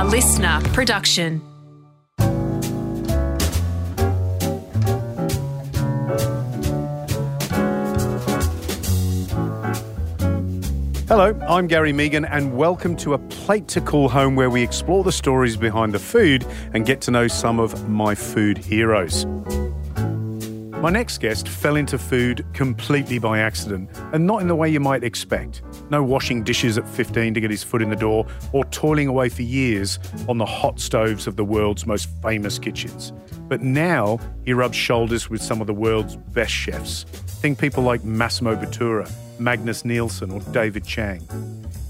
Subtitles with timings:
[0.00, 1.42] A listener production.
[11.06, 15.04] Hello, I'm Gary Mehigan, and welcome to A Plate to Call Home, where we explore
[15.04, 19.26] the stories behind the food and get to know some of my food heroes.
[20.80, 24.80] My next guest fell into food completely by accident, and not in the way you
[24.80, 25.60] might expect.
[25.90, 29.28] No washing dishes at 15 to get his foot in the door, or toiling away
[29.28, 29.98] for years
[30.28, 33.12] on the hot stoves of the world's most famous kitchens.
[33.48, 37.02] But now he rubs shoulders with some of the world's best chefs.
[37.42, 41.26] Think people like Massimo Bottura, Magnus Nilsson, or David Chang.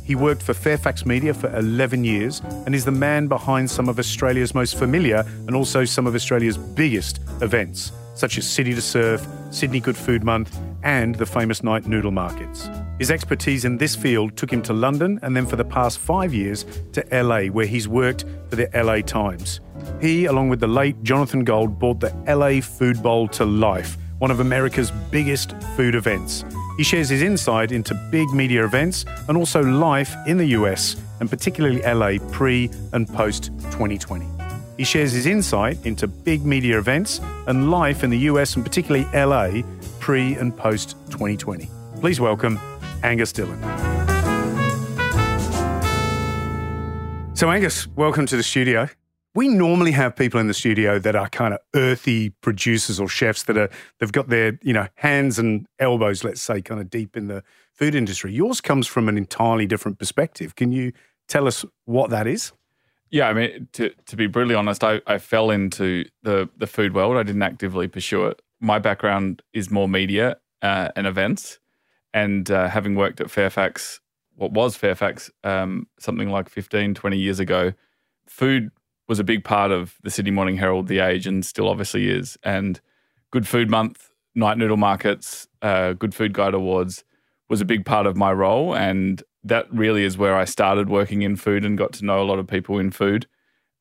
[0.04, 3.98] He worked for Fairfax Media for 11 years and is the man behind some of
[3.98, 9.24] Australia's most familiar and also some of Australia's biggest events, such as City to Surf,
[9.50, 12.70] Sydney Good Food Month, and the famous night noodle markets.
[12.98, 16.32] His expertise in this field took him to London and then for the past five
[16.32, 19.60] years to LA, where he's worked for the LA Times.
[20.00, 24.30] He, along with the late Jonathan Gold, brought the LA Food Bowl to life, one
[24.30, 26.44] of America's biggest food events.
[26.76, 31.28] He shares his insight into big media events and also life in the US, and
[31.28, 34.39] particularly LA pre and post 2020.
[34.80, 39.04] He shares his insight into big media events and life in the US and particularly
[39.12, 39.60] LA
[39.98, 41.68] pre and post 2020.
[42.00, 42.58] Please welcome
[43.02, 43.60] Angus Dillon.
[47.36, 48.88] So, Angus, welcome to the studio.
[49.34, 53.42] We normally have people in the studio that are kind of earthy producers or chefs
[53.42, 57.18] that are they've got their you know hands and elbows, let's say, kind of deep
[57.18, 58.32] in the food industry.
[58.32, 60.54] Yours comes from an entirely different perspective.
[60.54, 60.92] Can you
[61.28, 62.52] tell us what that is?
[63.10, 66.94] Yeah, I mean, to, to be brutally honest, I, I fell into the, the food
[66.94, 67.16] world.
[67.16, 68.40] I didn't actively pursue it.
[68.60, 71.58] My background is more media uh, and events.
[72.14, 74.00] And uh, having worked at Fairfax,
[74.36, 77.72] what was Fairfax, um, something like 15, 20 years ago,
[78.26, 78.70] food
[79.08, 82.38] was a big part of the Sydney Morning Herald, The Age, and still obviously is.
[82.44, 82.80] And
[83.32, 87.02] Good Food Month, Night Noodle Markets, uh, Good Food Guide Awards
[87.48, 88.74] was a big part of my role.
[88.74, 92.24] And that really is where I started working in food and got to know a
[92.24, 93.26] lot of people in food.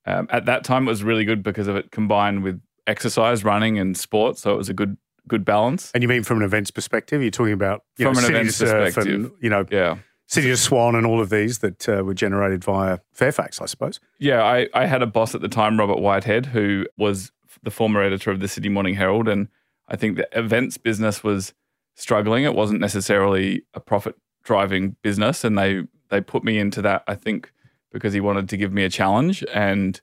[0.05, 3.77] Um, at that time, it was really good because of it combined with exercise, running,
[3.77, 4.37] and sport.
[4.37, 4.97] So it was a good
[5.27, 5.91] good balance.
[5.93, 7.21] And you mean from an events perspective?
[7.21, 9.97] You're talking about from know, an events perspective, and, you know, yeah.
[10.25, 13.99] City to Surf and all of these that uh, were generated via Fairfax, I suppose.
[14.19, 17.31] Yeah, I, I had a boss at the time, Robert Whitehead, who was
[17.63, 19.47] the former editor of the Sydney Morning Herald, and
[19.87, 21.53] I think the events business was
[21.95, 22.43] struggling.
[22.43, 27.03] It wasn't necessarily a profit driving business, and they they put me into that.
[27.07, 27.51] I think
[27.91, 29.43] because he wanted to give me a challenge.
[29.53, 29.99] And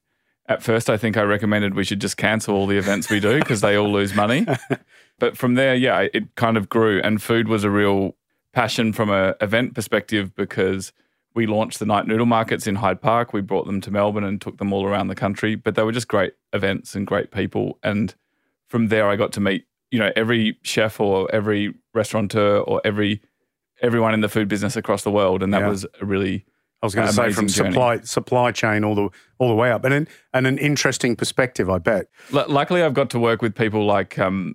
[0.49, 3.39] at first, I think I recommended we should just cancel all the events we do
[3.39, 4.47] because they all lose money.
[5.19, 8.15] But from there, yeah, it kind of grew, and food was a real
[8.53, 10.93] passion from a event perspective because
[11.35, 13.33] we launched the night noodle markets in Hyde Park.
[13.33, 15.55] We brought them to Melbourne and took them all around the country.
[15.55, 17.79] But they were just great events and great people.
[17.83, 18.15] And
[18.69, 23.23] from there, I got to meet you know every chef or every restaurateur or every
[23.83, 25.69] everyone in the food business across the world, and that Yeah.
[25.69, 26.45] was a really
[26.83, 27.71] I was going to say from journey.
[27.73, 31.69] supply supply chain all the all the way up, and an, and an interesting perspective,
[31.71, 32.07] I bet.
[32.31, 34.55] Lu- luckily I've got to work with people like um,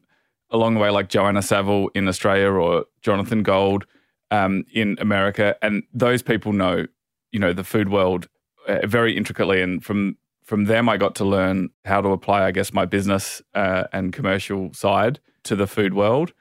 [0.51, 3.85] along the way, like Joanna Savill in Australia or Jonathan Gold
[4.29, 6.85] um, in America, and those people know,
[7.31, 8.27] you know, the food world
[8.67, 10.15] uh, very intricately, and from
[10.45, 14.13] from them I got to learn how to apply, I guess, my business uh, and
[14.13, 16.33] commercial side to the food world.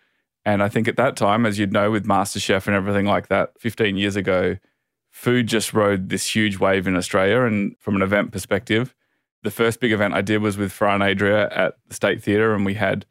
[0.45, 3.53] And I think at that time, as you'd know, with MasterChef and everything like that,
[3.59, 4.57] 15 years ago,
[5.11, 7.43] food just rode this huge wave in Australia.
[7.43, 8.95] And from an event perspective,
[9.43, 12.65] the first big event I did was with Ferran Adrià at the State Theatre, and
[12.65, 13.07] we had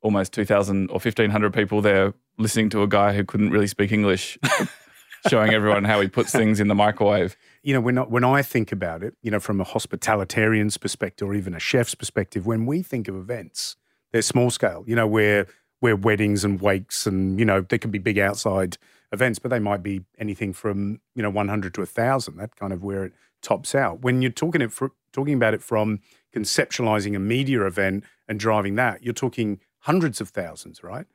[0.00, 4.38] almost 2,000 or 1,500 people there listening to a guy who couldn't really speak English,
[5.28, 7.36] showing everyone how he puts things in the microwave.
[7.62, 11.28] You know, when I, when I think about it, you know, from a hospitalitarian's perspective
[11.28, 13.76] or even a chef's perspective, when we think of events,
[14.10, 14.84] they're small scale.
[14.86, 15.46] You know, where
[15.82, 18.78] where weddings and wakes and you know they can be big outside
[19.10, 22.36] events, but they might be anything from you know 100 to 1,000.
[22.36, 23.12] That kind of where it
[23.42, 24.00] tops out.
[24.00, 25.98] When you're talking it for, talking about it from
[26.32, 31.06] conceptualizing a media event and driving that, you're talking hundreds of thousands, right?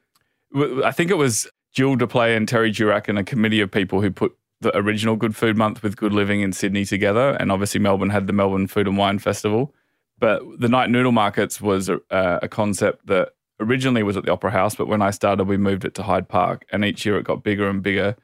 [0.83, 4.11] I think it was Jill Dupleix and Terry Durack and a committee of people who
[4.11, 7.37] put the original Good Food Month with Good Living in Sydney together.
[7.39, 9.73] And obviously, Melbourne had the Melbourne Food and Wine Festival.
[10.19, 14.31] But the night noodle markets was a, uh, a concept that originally was at the
[14.31, 16.65] Opera House, but when I started, we moved it to Hyde Park.
[16.71, 18.15] And each year it got bigger and bigger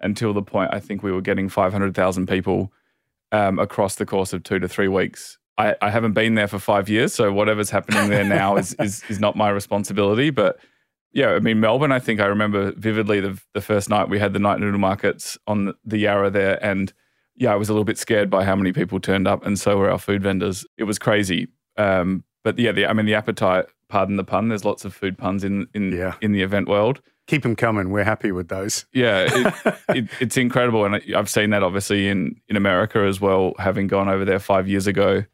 [0.00, 2.72] until the point I think we were getting 500,000 people
[3.32, 5.38] um, across the course of two to three weeks.
[5.58, 9.02] I, I haven't been there for five years, so whatever's happening there now is, is
[9.08, 10.30] is not my responsibility.
[10.30, 10.58] But
[11.12, 11.90] yeah, I mean Melbourne.
[11.90, 15.36] I think I remember vividly the the first night we had the night noodle markets
[15.48, 16.92] on the, the Yarra there, and
[17.34, 19.76] yeah, I was a little bit scared by how many people turned up, and so
[19.76, 20.64] were our food vendors.
[20.76, 21.48] It was crazy.
[21.76, 23.66] Um, but yeah, the, I mean, the appetite.
[23.88, 24.48] Pardon the pun.
[24.48, 26.14] There's lots of food puns in in Yeah.
[26.20, 27.00] in the event world.
[27.26, 27.90] Keep them coming.
[27.90, 28.86] We're happy with those.
[28.92, 29.54] Yeah, it,
[29.90, 34.08] it, it's incredible, and I've seen that obviously in in America as well, having gone
[34.08, 35.24] over there five years ago,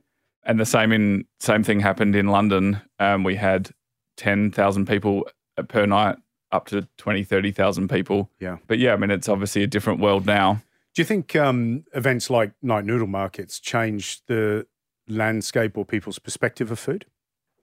[0.45, 2.81] and the same in same thing happened in London.
[2.99, 3.71] Um, we had
[4.17, 5.29] ten thousand people
[5.69, 6.17] per night,
[6.51, 8.29] up to 20, 30,000 people.
[8.41, 8.57] Yeah.
[8.67, 10.55] But yeah, I mean, it's obviously a different world now.
[10.97, 14.67] Do you think um, events like night noodle markets change the
[15.09, 17.07] landscape or people's perspective of food?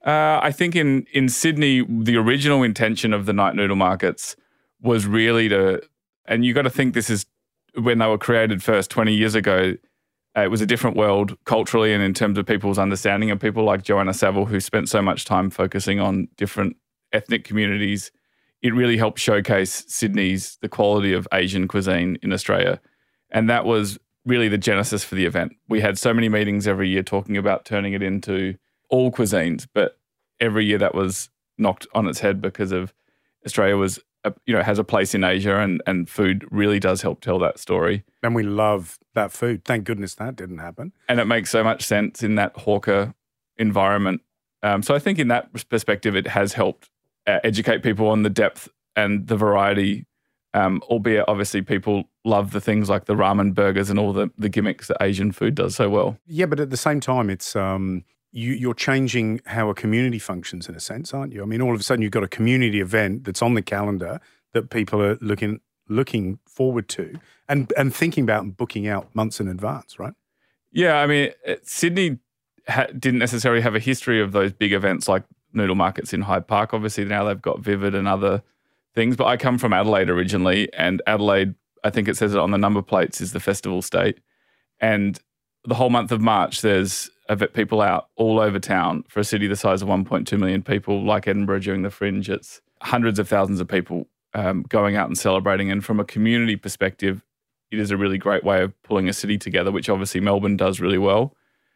[0.05, 4.35] Uh, I think in in Sydney, the original intention of the night noodle markets
[4.81, 5.81] was really to,
[6.25, 7.25] and you got to think this is
[7.75, 9.75] when they were created first twenty years ago.
[10.35, 13.29] Uh, it was a different world culturally and in terms of people's understanding.
[13.29, 16.77] And people like Joanna Savill, who spent so much time focusing on different
[17.11, 18.11] ethnic communities,
[18.61, 22.79] it really helped showcase Sydney's the quality of Asian cuisine in Australia,
[23.29, 25.53] and that was really the genesis for the event.
[25.67, 28.55] We had so many meetings every year talking about turning it into
[28.91, 29.97] all cuisines, but
[30.39, 32.93] every year that was knocked on its head because of
[33.45, 37.01] Australia was a, you know has a place in Asia and and food really does
[37.01, 38.03] help tell that story.
[38.21, 39.65] And we love that food.
[39.65, 40.93] Thank goodness that didn't happen.
[41.09, 43.15] And it makes so much sense in that hawker
[43.57, 44.21] environment.
[44.63, 46.89] Um, so I think in that perspective, it has helped
[47.25, 50.05] uh, educate people on the depth and the variety.
[50.53, 54.49] Um, albeit obviously people love the things like the ramen burgers and all the, the
[54.49, 56.17] gimmicks that Asian food does so well.
[56.27, 60.69] Yeah, but at the same time, it's um, you, you're changing how a community functions
[60.69, 61.41] in a sense, aren't you?
[61.43, 64.19] I mean, all of a sudden you've got a community event that's on the calendar
[64.53, 67.19] that people are looking looking forward to
[67.49, 70.13] and and thinking about and booking out months in advance, right?
[70.71, 72.19] Yeah, I mean, uh, Sydney
[72.67, 75.23] ha- didn't necessarily have a history of those big events like
[75.53, 76.73] noodle markets in Hyde Park.
[76.73, 78.41] Obviously, now they've got Vivid and other
[78.95, 79.17] things.
[79.17, 82.57] But I come from Adelaide originally, and Adelaide, I think it says it on the
[82.57, 84.19] number plates, is the festival state.
[84.79, 85.19] And
[85.65, 89.47] the whole month of March, there's ev- people out all over town for a city
[89.47, 92.29] the size of 1.2 million people, like Edinburgh during the Fringe.
[92.29, 95.71] It's hundreds of thousands of people um, going out and celebrating.
[95.71, 97.23] And from a community perspective,
[97.71, 100.79] it is a really great way of pulling a city together, which obviously Melbourne does
[100.79, 101.35] really well.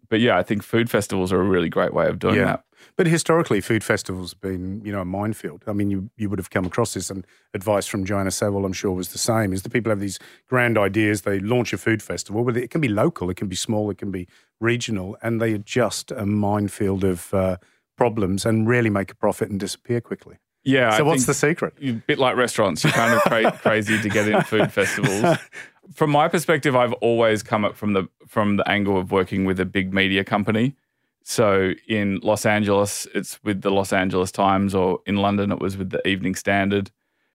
[0.09, 2.45] But yeah, I think food festivals are a really great way of doing Yeah.
[2.45, 2.63] that.
[2.95, 5.63] But historically, food festivals have been, you know, a minefield.
[5.67, 8.73] I mean, you, you would have come across this, and advice from Joanna Savill, I'm
[8.73, 9.53] sure, was the same.
[9.53, 12.81] Is that people have these grand ideas, they launch a food festival, but it can
[12.81, 14.27] be local, it can be small, it can be
[14.59, 17.57] regional, and they are just a minefield of uh,
[17.97, 20.37] problems and rarely make a profit and disappear quickly.
[20.63, 20.97] Yeah.
[20.97, 21.75] so I what's the secret?
[21.81, 25.37] a bit like restaurants, you're kind of cra- crazy to get in food festivals.
[25.93, 29.59] From my perspective, I've always come up from the from the angle of working with
[29.59, 30.75] a big media company.
[31.27, 35.75] So in Los Angeles, it's with the Los Angeles Times, or in London, it was
[35.75, 36.91] with the Evening Standard,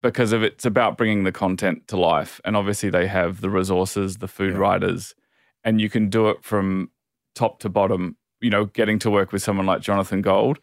[0.02, 2.40] because of it's about bringing the content to life.
[2.44, 4.58] And obviously, they have the resources, the food Yeah.
[4.58, 5.14] writers,
[5.62, 6.90] and you can do it from
[7.36, 8.16] top to bottom.
[8.40, 10.58] You know, getting to work with someone like Jonathan Gold,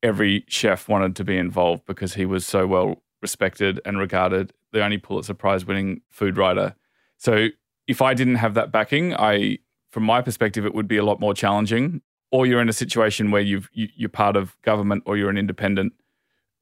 [0.00, 4.82] every chef wanted to be involved because he was so well respected and regarded, the
[4.82, 6.76] only Pulitzer Prize winning food writer.
[7.18, 7.48] So
[7.88, 9.58] if I didn't have that backing, I,
[9.90, 12.00] from my perspective, it would be a lot more challenging.
[12.32, 15.38] Or you're in a situation where you've, you, you're part of government or you're an
[15.38, 15.94] independent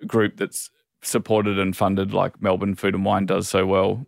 [0.06, 0.70] group that's
[1.03, 4.06] supported and funded, like Melbourne Food and Wine does so well.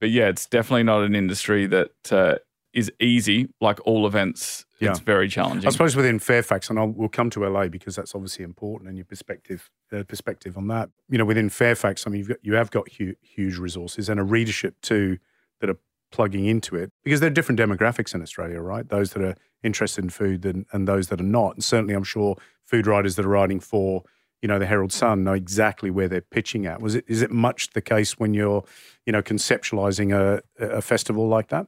[0.00, 2.36] But yeah, it's definitely not an industry that uh,
[2.72, 3.48] is easy.
[3.60, 5.68] Like all events, it's very challenging.
[5.68, 8.98] I suppose within Fairfax, and I'll, we'll come to LA because that's obviously important and
[8.98, 10.90] your perspective uh, perspective on that.
[11.08, 14.18] You know, within Fairfax, I mean, you've got, you have got huge, huge resources and
[14.18, 15.18] a readership too
[15.60, 15.78] that are
[16.12, 18.88] plugging into it because there are different demographics in Australia, right?
[18.88, 21.54] Those that are interested in food and, and those that are not.
[21.54, 24.04] And certainly, I'm sure food writers that are writing for
[24.40, 26.82] you know the Herald Sun know exactly where they're pitching at.
[26.82, 28.64] Was it is it much the case when you're
[29.06, 31.66] you know conceptualizing a, a festival like that?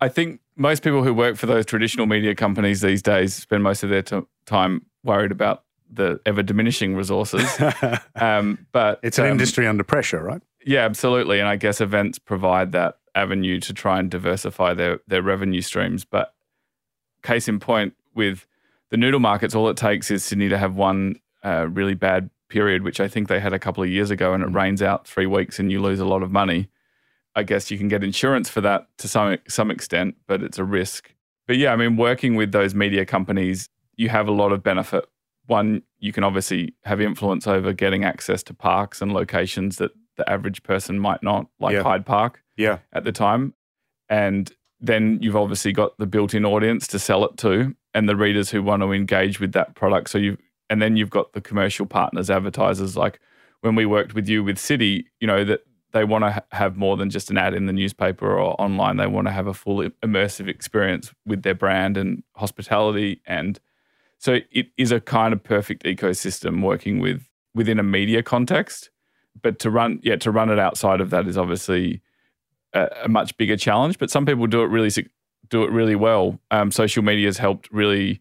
[0.00, 3.82] I think most people who work for those traditional media companies these days spend most
[3.82, 7.48] of their t- time worried about the ever diminishing resources.
[8.14, 10.42] um, but it's an um, industry under pressure, right?
[10.64, 11.40] Yeah, absolutely.
[11.40, 16.04] And I guess events provide that avenue to try and diversify their their revenue streams.
[16.04, 16.34] But
[17.22, 18.46] case in point, with
[18.90, 22.82] the noodle markets, all it takes is Sydney to have one uh, really bad period,
[22.82, 25.26] which I think they had a couple of years ago, and it rains out three
[25.26, 26.68] weeks and you lose a lot of money.
[27.34, 30.64] I guess you can get insurance for that to some some extent, but it's a
[30.64, 31.14] risk.
[31.46, 35.04] But yeah, I mean, working with those media companies, you have a lot of benefit.
[35.46, 40.28] One, you can obviously have influence over getting access to parks and locations that the
[40.28, 41.82] average person might not, like Yeah.
[41.82, 43.54] Hyde Park Yeah, at the time.
[44.10, 48.50] And then you've obviously got the built-in audience to sell it to and the readers
[48.50, 50.10] who want to engage with that product.
[50.10, 50.36] So you
[50.70, 53.20] and then you've got the commercial partners, advertisers like
[53.62, 55.60] when we worked with you with City, you know, that
[55.92, 58.98] they want to ha- have more than just an ad in the newspaper or online.
[58.98, 63.22] They want to have a full immersive experience with their brand and hospitality.
[63.26, 63.58] And
[64.18, 68.90] so it is a kind of perfect ecosystem working with within a media context.
[69.40, 72.02] But to run, yeah, to run it outside of that is obviously
[72.72, 73.98] a, a much bigger challenge.
[73.98, 74.90] But some people do it really
[75.48, 76.40] do it really well.
[76.50, 78.20] Um, social media has helped really,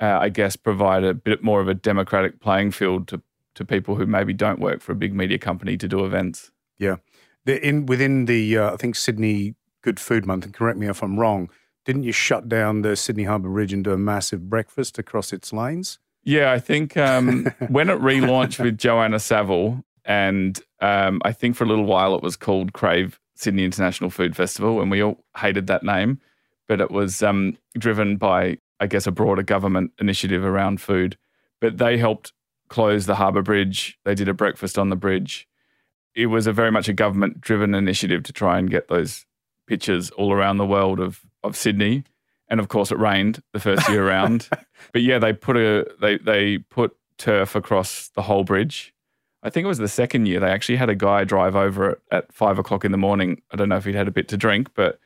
[0.00, 3.22] uh, I guess, provide a bit more of a democratic playing field to
[3.54, 6.50] to people who maybe don't work for a big media company to do events.
[6.78, 6.96] Yeah,
[7.46, 11.02] the, in within the uh, I think Sydney Good Food Month, and correct me if
[11.02, 11.50] I'm wrong.
[11.84, 15.52] Didn't you shut down the Sydney Harbour Bridge and do a massive breakfast across its
[15.52, 16.00] lanes?
[16.24, 21.64] Yeah, I think um, when it relaunched with Joanna Savill, and um, I think for
[21.64, 25.66] a little while it was called Crave Sydney International Food Festival, and we all hated
[25.66, 26.20] that name,
[26.68, 31.18] but it was um, driven by, I guess, a broader government initiative around food.
[31.60, 32.32] But they helped
[32.68, 33.98] close the harbour bridge.
[34.04, 35.48] They did a breakfast on the bridge.
[36.14, 39.26] It was a very much a government driven initiative to try and get those
[39.66, 42.04] pictures all around the world of of Sydney.
[42.48, 44.48] And of course, it rained the first year around.
[44.92, 48.94] But yeah, they put a they they put turf across the whole bridge.
[49.46, 52.00] I think it was the second year they actually had a guy drive over it
[52.10, 53.42] at five o'clock in the morning.
[53.52, 54.98] I don't know if he'd had a bit to drink, but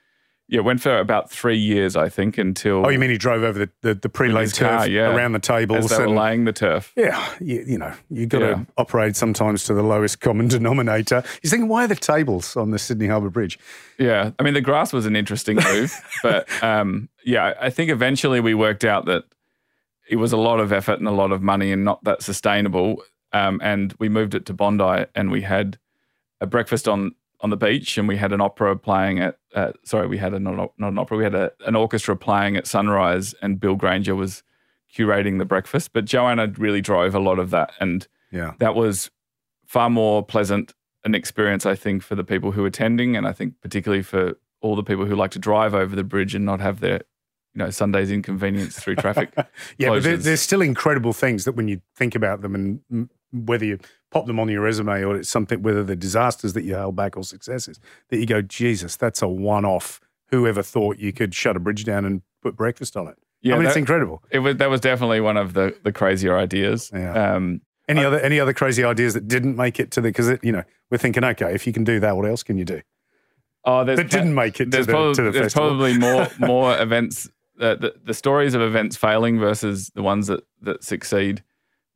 [0.48, 2.86] yeah, went for about three years, I think, until.
[2.86, 5.14] Oh, you mean he drove over the, the, the pre-laid turf car, yeah.
[5.14, 5.84] around the tables?
[5.84, 6.92] As they and, were laying the turf.
[6.96, 8.54] Yeah, you, you know, you've got Yeah.
[8.54, 11.22] to operate sometimes to the lowest common denominator.
[11.42, 13.58] You're thinking, why are the tables on the Sydney Harbour Bridge?
[13.98, 15.92] Yeah, I mean the grass was an interesting move,
[16.22, 19.24] but um, yeah, I think eventually we worked out that
[20.08, 23.02] it was a lot of effort and a lot of money and not that sustainable.
[23.32, 25.78] Um, and we moved it to Bondi, and we had
[26.40, 29.38] a breakfast on on the beach, and we had an opera playing at.
[29.54, 31.16] Uh, sorry, we had a not, not an opera.
[31.16, 34.42] We had a, an orchestra playing at sunrise, and Bill Granger was
[34.94, 35.92] curating the breakfast.
[35.92, 38.52] But Joanna really drove a lot of that, and Yeah.
[38.58, 39.10] that was
[39.66, 43.32] far more pleasant an experience, I think, for the people who were attending, and I
[43.32, 46.60] think particularly for all the people who like to drive over the bridge and not
[46.60, 46.96] have their,
[47.54, 49.30] you know, Sundays inconvenience through traffic.
[49.78, 53.78] Yeah, but there's still incredible things that when you think about them and whether you
[54.10, 57.16] pop them on your resume or it's something, whether they're disasters that you held back
[57.16, 60.00] or successes, that you go, Jesus, that's a one off.
[60.26, 63.16] Whoever thought you could shut a bridge down and put breakfast on it?
[63.42, 64.22] Yeah, I mean, it's incredible.
[64.30, 66.90] It was that was definitely one of the the crazier ideas.
[66.92, 67.34] Yeah.
[67.34, 70.52] Um, Any other any other crazy ideas that didn't make it to the because you
[70.52, 72.82] know we're thinking okay if you can do that what else can you do
[73.64, 76.28] oh, there's that didn't make it to the, probably, to the there's festival probably more
[76.38, 77.28] more events.
[77.60, 81.42] Uh, the, the stories of events failing versus the ones that that succeed.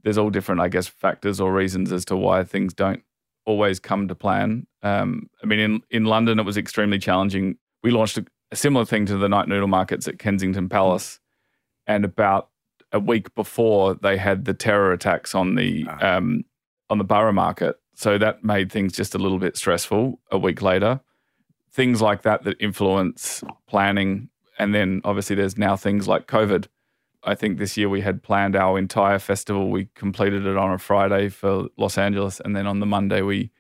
[0.05, 3.03] There's all different, I guess, factors or reasons as to why things don't
[3.47, 4.67] always come to plan.
[4.83, 7.57] Um, I mean, in in London, it was extremely challenging.
[7.83, 11.21] We launched a, a similar thing to the night noodle markets at Kensington Palace,
[11.87, 12.51] and about
[12.93, 16.17] a week before they had the terror attacks on the Ah.
[16.17, 16.45] um,
[16.91, 17.77] on the borough market.
[17.95, 20.21] So that made things just a little bit stressful.
[20.31, 21.01] A week later,
[21.73, 26.67] things like that that influence planning, and then obviously there's now things like COVID.
[27.25, 29.71] I think this year we had planned our entire festival.
[29.71, 33.51] We completed it on a Friday for Los Angeles, and then on the Monday we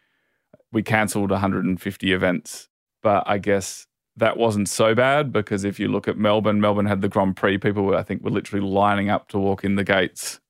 [0.72, 2.68] we cancelled 150 events.
[3.02, 7.00] But I guess that wasn't so bad because if you look at Melbourne, Melbourne had
[7.00, 7.58] the Grand Prix.
[7.58, 10.40] People were, I think, were literally lining up to walk in the gates.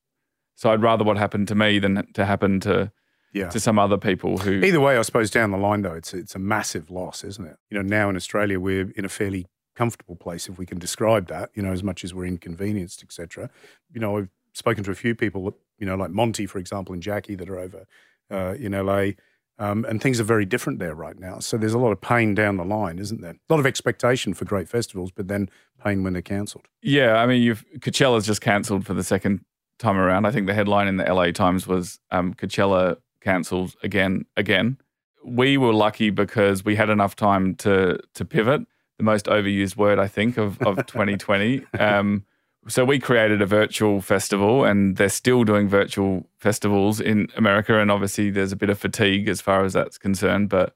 [0.55, 2.93] So I'd rather what happened to me than to happen to
[3.33, 4.63] yeah to some other people who.
[4.63, 7.57] either way I suppose down the line though it's it's a massive loss isn't it
[7.69, 11.29] you know now in Australia we're in a fairly comfortable place if we can describe
[11.29, 13.51] that you know as much as we're inconvenienced etc
[13.93, 17.03] you know I've spoken to a few people you know like Monty for example and
[17.03, 17.87] Jackie that are over
[18.31, 19.11] uh, in LA
[19.57, 22.35] um, and things are very different there right now so there's a lot of pain
[22.35, 25.49] down the line isn't there a lot of expectation for great festivals but then
[25.83, 29.45] pain when they're cancelled Yeah, I mean, you've Coachella's just cancelled for the second
[29.79, 30.27] time around.
[30.27, 34.79] I think the headline in the LA Times was um, Coachella cancelled again, again.
[35.25, 38.63] We were lucky because we had enough time to to pivot.
[38.99, 41.65] The most overused word, I think, of of 2020.
[41.79, 42.25] Um,
[42.67, 47.79] so we created a virtual festival, and they're still doing virtual festivals in America.
[47.79, 50.49] And obviously, there's a bit of fatigue as far as that's concerned.
[50.49, 50.75] But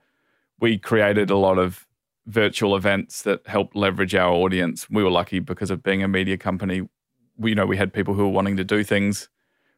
[0.61, 1.87] we created a lot of
[2.27, 4.89] virtual events that helped leverage our audience.
[4.91, 6.83] We were lucky because of being a media company.
[7.39, 9.29] We you know we had people who were wanting to do things.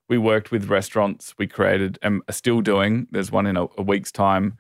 [0.09, 1.35] We worked with restaurants.
[1.39, 3.07] We created and are still doing.
[3.13, 4.59] There's one in a, a week's time.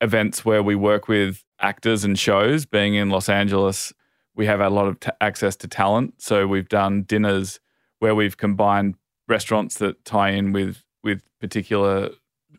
[0.00, 2.66] Events where we work with actors and shows.
[2.66, 3.92] Being in Los Angeles,
[4.34, 6.14] we have a lot of ta access to talent.
[6.18, 7.60] So we've done dinners
[8.00, 8.96] where we've combined
[9.28, 12.10] restaurants that tie in with with particular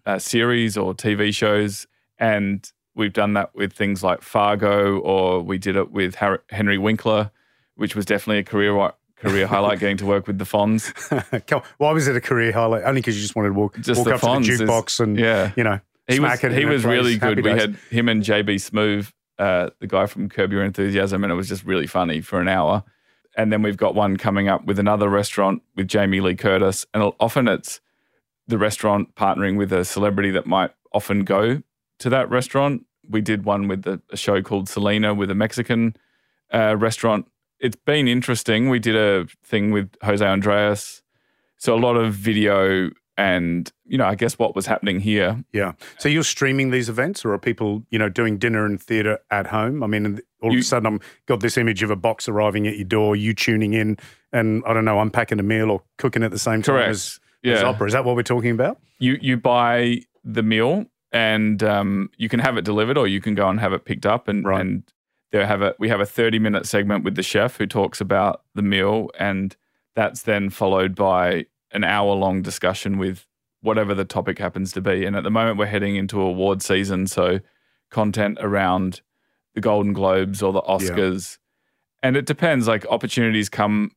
[0.06, 5.58] uh, series or TV shows, and we've done that with things like Fargo, or we
[5.58, 7.32] did it with Har- Henry Winkler,
[7.76, 9.80] which was definitely a career career highlight.
[9.80, 10.84] Getting to work with the Fonz,
[11.78, 12.84] Why was it a career highlight?
[12.84, 15.00] Only because you just wanted to walk, Just walk up to the Fonz is- jukebox
[15.00, 15.52] and yeah.
[15.56, 17.46] you know he was smack it in he was really Happy good.
[17.46, 17.62] We days.
[17.62, 21.48] had him and JB Smoove, uh, the guy from Curb Your Enthusiasm, and it was
[21.48, 22.84] just really funny for an hour.
[23.36, 27.12] And then we've got one coming up with another restaurant with Jamie Lee Curtis, and
[27.20, 27.82] often it's
[28.48, 31.64] the restaurant partnering with a celebrity that might often go
[32.00, 32.86] to that restaurant.
[33.10, 35.96] We did one with the, a show called Selena with a Mexican
[36.54, 37.26] uh, restaurant.
[37.60, 38.70] It's been interesting.
[38.70, 41.02] We did a thing with José Andrés,
[41.58, 45.74] so a lot of video and you know, I guess what was happening here Yeah.
[46.00, 49.48] So you're streaming these events, or are people, you know, doing dinner and theatre at
[49.48, 49.84] home?
[49.84, 52.76] I mean, all of a sudden, I'm got this image of a box arriving at
[52.76, 53.98] your door, you tuning in,
[54.32, 56.90] and I don't know, unpacking a meal or cooking at the same time Correct.
[56.90, 57.68] as, as Yeah.
[57.68, 57.88] opera.
[57.88, 58.80] Is that what we're talking about?
[59.00, 63.36] you you buy the meal and um, you can have it delivered or you can
[63.36, 64.62] go and have it picked up and Right.
[64.62, 64.84] and
[65.32, 68.44] they have a we have a 30 minute segment with the chef who talks about
[68.56, 69.56] the meal and
[69.96, 73.26] that's then followed by an hour long discussion with
[73.62, 77.08] whatever the topic happens to be and at the moment we're heading into award season
[77.08, 77.40] so
[77.90, 79.02] content around
[79.56, 81.38] the golden globes or the oscars
[82.04, 83.92] and it depends like opportunities come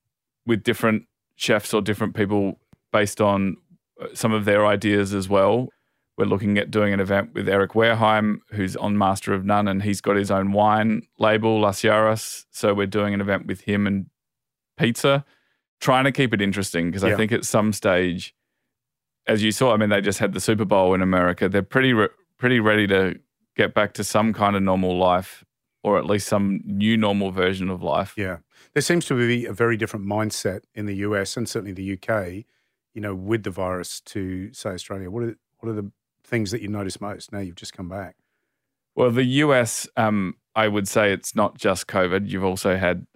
[0.46, 1.04] with different
[1.34, 2.58] chefs or different people
[2.92, 3.56] based on
[4.00, 5.68] uh, some of their ideas as well.
[6.16, 9.82] We're looking at doing an event with Eric Wareheim, who's on Master of None, and
[9.82, 12.44] he's got his own wine label, Las Jaras.
[12.50, 14.06] So we're doing an event with him and
[14.78, 15.26] pizza,
[15.80, 17.10] trying to keep it interesting because Yeah.
[17.10, 18.34] I think at some stage,
[19.26, 21.48] as you saw, I mean, they just had the Super Bowl in America.
[21.48, 23.18] They're pretty re- pretty ready to
[23.56, 25.44] get back to some kind of normal life,
[25.82, 28.14] or at least some new normal version of life.
[28.16, 28.38] Yeah.
[28.74, 32.44] There seems to be a very different mindset in the US and certainly the UK,
[32.94, 35.10] you know, with the virus to, say, Australia.
[35.10, 35.90] What are, what are the
[36.22, 38.16] things that you notice most now you've just come back?
[38.94, 42.28] Well, the US, um, I would say it's not just COVID.
[42.28, 43.06] You've also had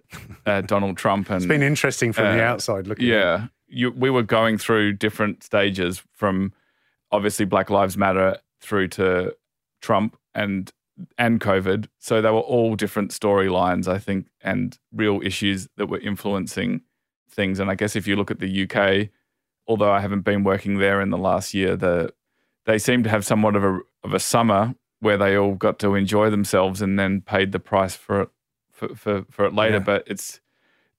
[0.45, 3.05] uh, Donald Trump and It's been interesting from the uh, outside looking.
[3.05, 3.11] in.
[3.11, 6.53] yeah, you, we were going through different stages from
[7.11, 9.35] obviously Black Lives Matter through to
[9.81, 10.71] Trump and
[11.17, 11.87] and COVID.
[11.97, 16.81] So they were all different storylines, I think, and real issues that were influencing
[17.29, 17.59] things.
[17.59, 19.09] And I guess if you look at the UK,
[19.67, 22.13] although I haven't been working there in the last year, the
[22.65, 25.95] they seem to have somewhat of a of a summer where they all got to
[25.95, 28.29] enjoy themselves and then paid the price for it
[28.89, 29.77] for for, for it later.
[29.77, 29.83] Yeah.
[29.83, 30.39] But it's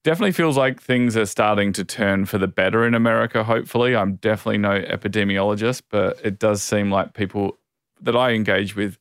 [0.03, 3.43] definitely feels like things are starting to turn for the better in America.
[3.43, 7.57] Hopefully, I'm definitely no epidemiologist, but it does seem like people
[8.01, 8.97] that I engage with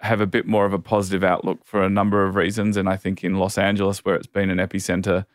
[0.00, 2.76] have a bit more of a positive outlook for a number of reasons.
[2.76, 5.26] And I think in Los Angeles, where it's been an epicenter,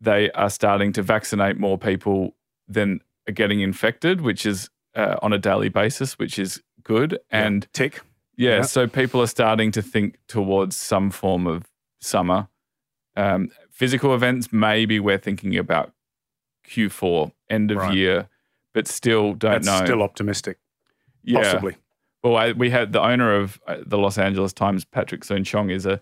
[0.00, 2.34] they are starting to vaccinate more people
[2.66, 7.18] than are getting infected, which is uh, on a daily basis, which is good.
[7.30, 8.00] And Tick.
[8.36, 8.62] yeah, Yeah.
[8.62, 11.64] so people are starting to think towards some form of
[12.00, 12.48] summer.
[13.16, 15.92] Um, physical events, maybe we're thinking about
[16.68, 17.94] Q4, end of Right.
[17.94, 18.28] year,
[18.74, 19.84] but still don't That's know.
[19.84, 20.58] still optimistic,
[21.22, 21.42] yeah.
[21.42, 21.76] possibly.
[22.22, 25.86] Well, I, we had the owner of uh, the Los Angeles Times, Patrick Soon-Shiong, is
[25.86, 26.00] a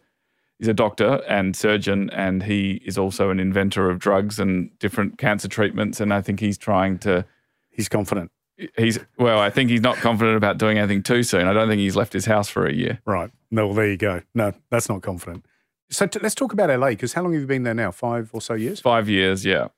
[0.58, 5.18] he's a doctor and surgeon, and he is also an inventor of drugs and different
[5.18, 6.00] cancer treatments.
[6.00, 7.24] And I think he's trying to.
[7.68, 8.30] He's confident.
[8.78, 9.38] He's well.
[9.40, 11.46] I think he's not confident about doing anything too soon.
[11.46, 13.00] I don't think he's left his house for a year.
[13.04, 13.30] Right.
[13.50, 14.22] No, well, there you go.
[14.34, 15.44] No, that's not confident.
[15.90, 17.90] So t- let's talk about LA because how long have you been there now?
[17.90, 18.80] Five or so years?
[18.80, 19.68] Five years, yeah.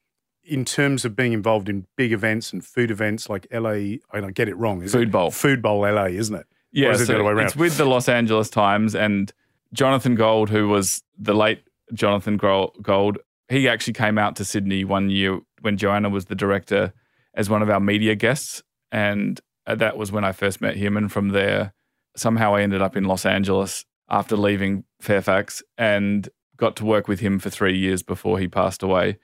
[0.44, 4.34] In terms of being involved in big events and food events like LA, I don't
[4.34, 4.82] get it wrong.
[4.82, 5.12] Is Food it?
[5.12, 5.30] Bowl.
[5.30, 6.46] Food Bowl LA, isn't it?
[6.72, 7.46] Yeah, is it the other way around?
[7.46, 9.32] it's with the Los Angeles Times and
[9.72, 13.18] Jonathan Gold, who was the late Jonathan Gold.
[13.48, 16.92] He actually came out to Sydney one year when Joanna was the director
[17.34, 20.96] as one of our media guests, and uh, that was when I first met him.
[20.96, 21.72] And from there,
[22.16, 27.20] somehow I ended up in Los Angeles after leaving Fairfax and got to work with
[27.20, 29.18] him for three years before he passed away.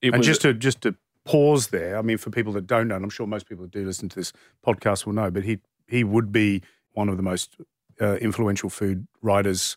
[0.00, 2.96] It and just to just to pause there, I mean, for people that don't know,
[2.96, 4.32] and I'm sure most people that do listen to this
[4.66, 7.56] podcast will know, but he he would be one of the most
[8.00, 9.76] uh, influential food writers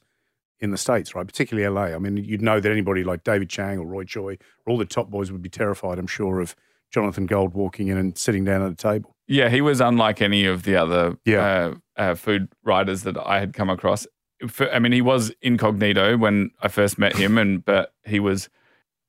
[0.60, 1.28] in the states, right?
[1.28, 1.96] Particularly LA.
[1.96, 4.34] I mean, you'd know that anybody like David Chang or Roy Choi
[4.66, 6.56] or all the top boys would be terrified, I'm sure, of
[6.92, 9.16] Jonathan Gold walking in and sitting down at a table.
[9.28, 11.74] Yeah, he was unlike any of the other Yeah.
[11.98, 14.08] uh, uh, food writers that I had come across.
[14.48, 18.50] For- I mean, he was incognito when I first met him, and but he was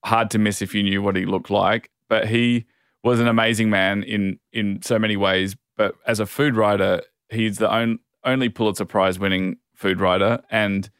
[0.04, 1.90] hard to miss if you knew what he looked like.
[2.08, 2.66] But he
[3.02, 5.56] was an amazing man in in so many ways.
[5.76, 10.90] But as a food writer, he's the on, only Pulitzer Prize winning food writer, and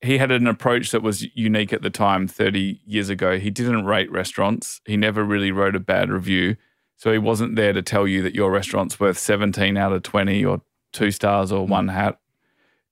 [0.00, 2.28] he had an approach that was unique at the time.
[2.28, 4.80] Thirty years ago, he didn't rate restaurants.
[4.84, 6.56] He never really wrote a bad review.
[6.96, 10.44] So he wasn't there to tell you that your restaurant's worth 17 out of 20
[10.44, 10.62] or
[10.92, 11.92] two stars or one mm.
[11.92, 12.18] hat.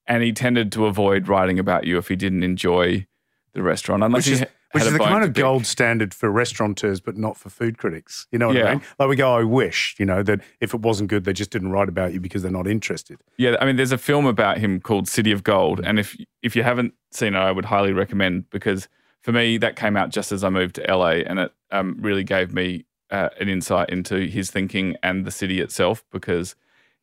[0.07, 3.07] And he tended to avoid writing about you if he didn't enjoy
[3.53, 7.17] the restaurant unless which is, which is the kind of gold standard for restaurateurs, but
[7.17, 8.27] not for food critics.
[8.31, 8.71] You know what I Yeah.
[8.73, 8.81] mean?
[8.99, 11.71] Like we go, I wish, you know, that if it wasn't good, they just didn't
[11.71, 13.17] write about you because they're not interested.
[13.37, 16.55] Yeah, I mean, there's a film about him called City of Gold, and if if
[16.55, 18.87] you haven't seen it, I would highly recommend because
[19.21, 22.23] for me that came out just as I moved to LA, and it um, really
[22.23, 26.55] gave me uh, an insight into his thinking and the city itself because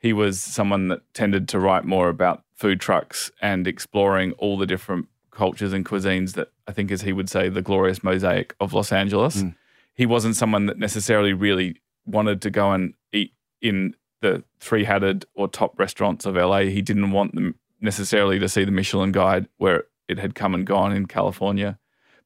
[0.03, 4.67] he was someone that tended to write more about food trucks and exploring all the
[4.67, 8.73] different cultures and cuisines that I think, as he would say, the glorious mosaic of
[8.73, 9.43] Los Angeles.
[9.43, 9.55] Mm.
[9.95, 15.25] He wasn't someone that necessarily really wanted to go and eat in the three hatted
[15.35, 16.63] or top restaurants of LA.
[16.63, 20.67] He didn't want them necessarily to see the Michelin guide where it had come and
[20.67, 21.79] gone in California.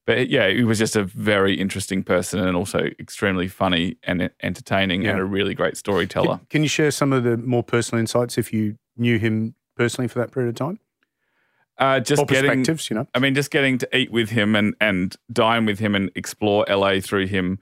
[0.07, 5.05] But yeah, he was just a very interesting person and also extremely funny and entertaining
[5.05, 6.37] and a really great storyteller.
[6.37, 10.07] Can, can you share some of the more personal insights if you knew him personally
[10.07, 10.79] for that period of time?
[11.77, 13.05] Uh, just or getting, perspectives, you know?
[13.13, 16.65] I mean, just getting to eat with him and, and dine with him and explore
[16.69, 17.59] LA through him.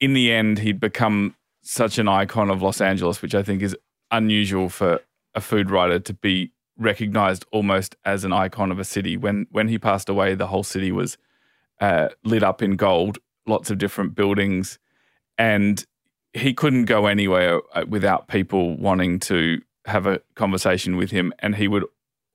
[0.00, 3.76] In the end, he'd become such an icon of Los Angeles, which I think is
[4.10, 5.00] unusual for
[5.34, 9.18] a food writer to be recognized almost as an icon of a city.
[9.18, 11.18] When when he passed away, the whole city was
[11.80, 14.78] uh, lit up in gold, lots of different buildings,
[15.38, 15.84] and
[16.32, 21.56] he couldn't go anywhere uh, without people wanting to have a conversation with him, and
[21.56, 21.84] he would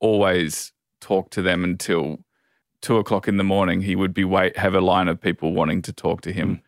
[0.00, 2.18] always talk to them until
[2.80, 3.82] two o'clock in the morning.
[3.82, 6.62] He would be wait have a line of people wanting to talk to him,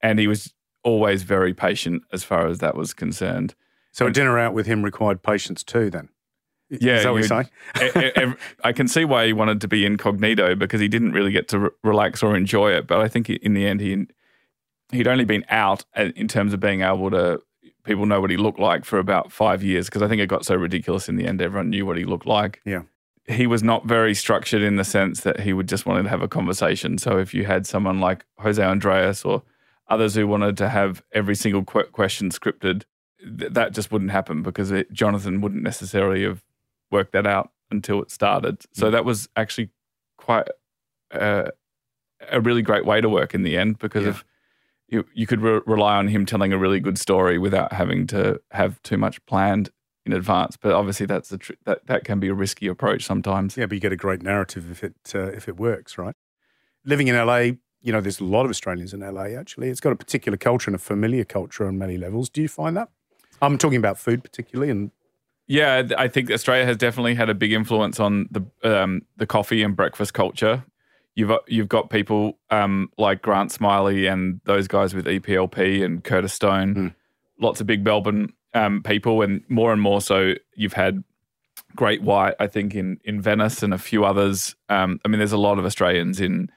[0.00, 3.54] and he was always very patient as far as that was concerned.
[3.92, 6.08] So a dinner out with him required patience too, then?
[6.80, 8.36] Yeah, Is that what you're saying?
[8.64, 11.58] I can see why he wanted to be incognito because he didn't really get to
[11.58, 12.86] re- relax or enjoy it.
[12.86, 14.06] But I think in the end, he
[14.92, 17.40] he'd only been out uh, in terms of being able to
[17.84, 20.44] people know what he looked like for about five years because I think it got
[20.44, 21.40] so ridiculous in the end.
[21.40, 22.60] Everyone knew what he looked like.
[22.64, 22.82] Yeah.
[23.26, 26.22] He was not very structured in the sense that he would just wanted to have
[26.22, 26.98] a conversation.
[26.98, 29.42] So if you had someone like José Andrés or
[29.88, 32.84] others who wanted to have every single question scripted,
[33.20, 36.42] th- that just wouldn't happen because it, Jonathan wouldn't necessarily have
[36.94, 38.56] worked that out until it started.
[38.72, 39.68] So that was actually
[40.16, 40.48] quite
[41.10, 41.50] uh,
[42.30, 44.10] a really great way to work in the end because Yeah.
[44.10, 44.24] of
[44.88, 48.40] you, you could re- rely on him telling a really good story without having to
[48.50, 49.70] have too much planned
[50.06, 50.56] in advance.
[50.56, 53.56] But obviously, that's a tr- that that can be a risky approach sometimes.
[53.56, 56.14] Yeah, but you get a great narrative if it uh, if it works, right?
[56.84, 57.40] Living in LA,
[57.86, 59.28] you know, there's a lot of Australians in LA.
[59.42, 62.28] Actually, it's got a particular culture and a familiar culture on many levels.
[62.28, 62.88] Do you find that?
[63.40, 64.90] I'm talking about food particularly, and
[65.46, 68.44] Yeah, I think Australia has definitely had a big influence on the
[68.82, 70.64] um, the coffee and breakfast culture.
[71.16, 76.02] You've got- you've got people um, like Grant Smillie and those guys with EPLP and
[76.02, 76.94] Curtis Stone, Mm.
[77.38, 80.34] lots of big Melbourne um, people, and more and more so.
[80.56, 81.04] You've had
[81.76, 84.56] Great White, I think, in in Venice and a few others.
[84.68, 86.48] Um, I mean, there's a lot of Australians in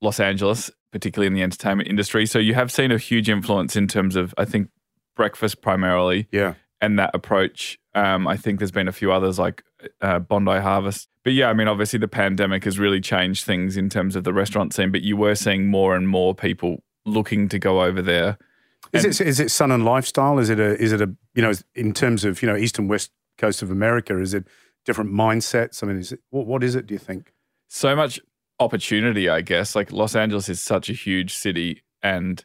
[0.00, 2.26] Los Angeles, particularly in the entertainment industry.
[2.26, 4.68] So you have seen a huge influence in terms of, I think,
[5.14, 7.78] breakfast primarily yeah, and that approach.
[7.94, 9.62] Um, I think there's been a few others like
[10.02, 11.08] uh, Bondi Harvest.
[11.24, 14.32] But yeah, I mean, obviously the pandemic has really changed things in terms of the
[14.32, 18.36] restaurant scene, but you were seeing more and more people looking to go over there.
[18.92, 20.38] is it is it sun and lifestyle?
[20.38, 22.90] Is it a is it a you know in terms of you know east and
[22.90, 24.18] west coast of America?
[24.18, 24.46] Is it
[24.84, 25.82] different mindsets?
[25.82, 26.86] I mean, is it what what is it?
[26.86, 27.32] Do you think?
[27.68, 28.20] So much
[28.58, 29.76] opportunity, I guess.
[29.76, 32.44] Like Los Angeles is such a huge city and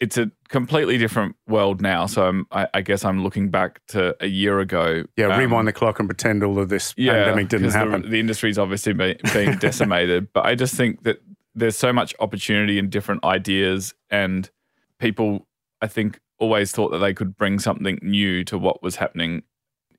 [0.00, 2.06] it's a completely different world now.
[2.06, 5.04] So I'm, I, I guess I'm looking back to a year ago.
[5.16, 8.10] Yeah, Um, rewind the clock and pretend all of this pandemic didn't because the- happen.
[8.10, 11.20] The, industry's obviously be, being decimated, but I just think that
[11.54, 14.48] there's so much opportunity and different ideas, and
[15.00, 15.48] people,
[15.82, 19.42] I think, always thought that they could bring something new to what was happening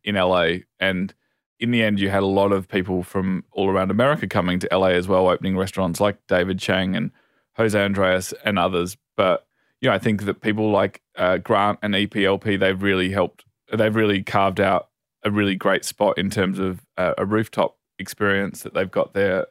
[0.05, 0.59] in LA.
[0.79, 1.13] And
[1.59, 4.69] in the end, you had a lot of people from all around America coming to
[4.71, 7.11] LA as well, opening restaurants like David Chang and
[7.57, 8.95] José Andrés and others.
[9.17, 9.45] But
[9.81, 13.45] you know, I think that people like uh, Grant and EPLP, they've really helped.
[13.71, 14.89] They've really carved out
[15.23, 19.47] a really great spot in terms of uh, a rooftop experience that they've got there,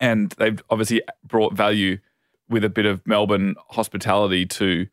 [0.00, 1.98] and they've obviously brought value
[2.48, 4.86] with a bit of Melbourne hospitality to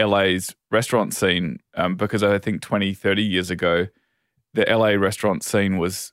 [0.00, 1.60] LA's restaurant scene.
[1.74, 3.86] Um, because I think 20, 30 years ago,
[4.54, 6.12] the LA restaurant scene was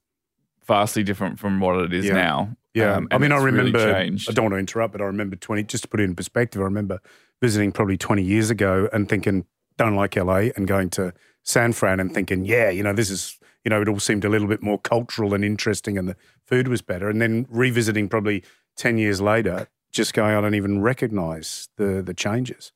[0.65, 2.13] vastly different from what it is Yeah.
[2.13, 2.55] now.
[2.73, 3.95] Yeah, Um, I mean, I it's really remember.
[3.95, 5.63] I don't want to interrupt, but I remember twenty.
[5.63, 6.99] Just to put it in perspective, I remember
[7.41, 9.45] visiting probably twenty years ago and thinking,
[9.77, 13.37] "Don't like LA," and going to San Fran and thinking, "Yeah, you know, this is."
[13.65, 16.67] You know, it all seemed a little bit more cultural and interesting, and the food
[16.67, 17.07] was better.
[17.09, 18.43] And then revisiting probably
[18.75, 22.73] ten years later, just going, "I don't even recognize the the changes."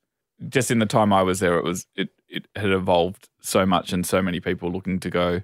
[0.50, 3.92] just in the time I was there, it was it it had evolved so much,
[3.94, 5.42] and so many people looking to go.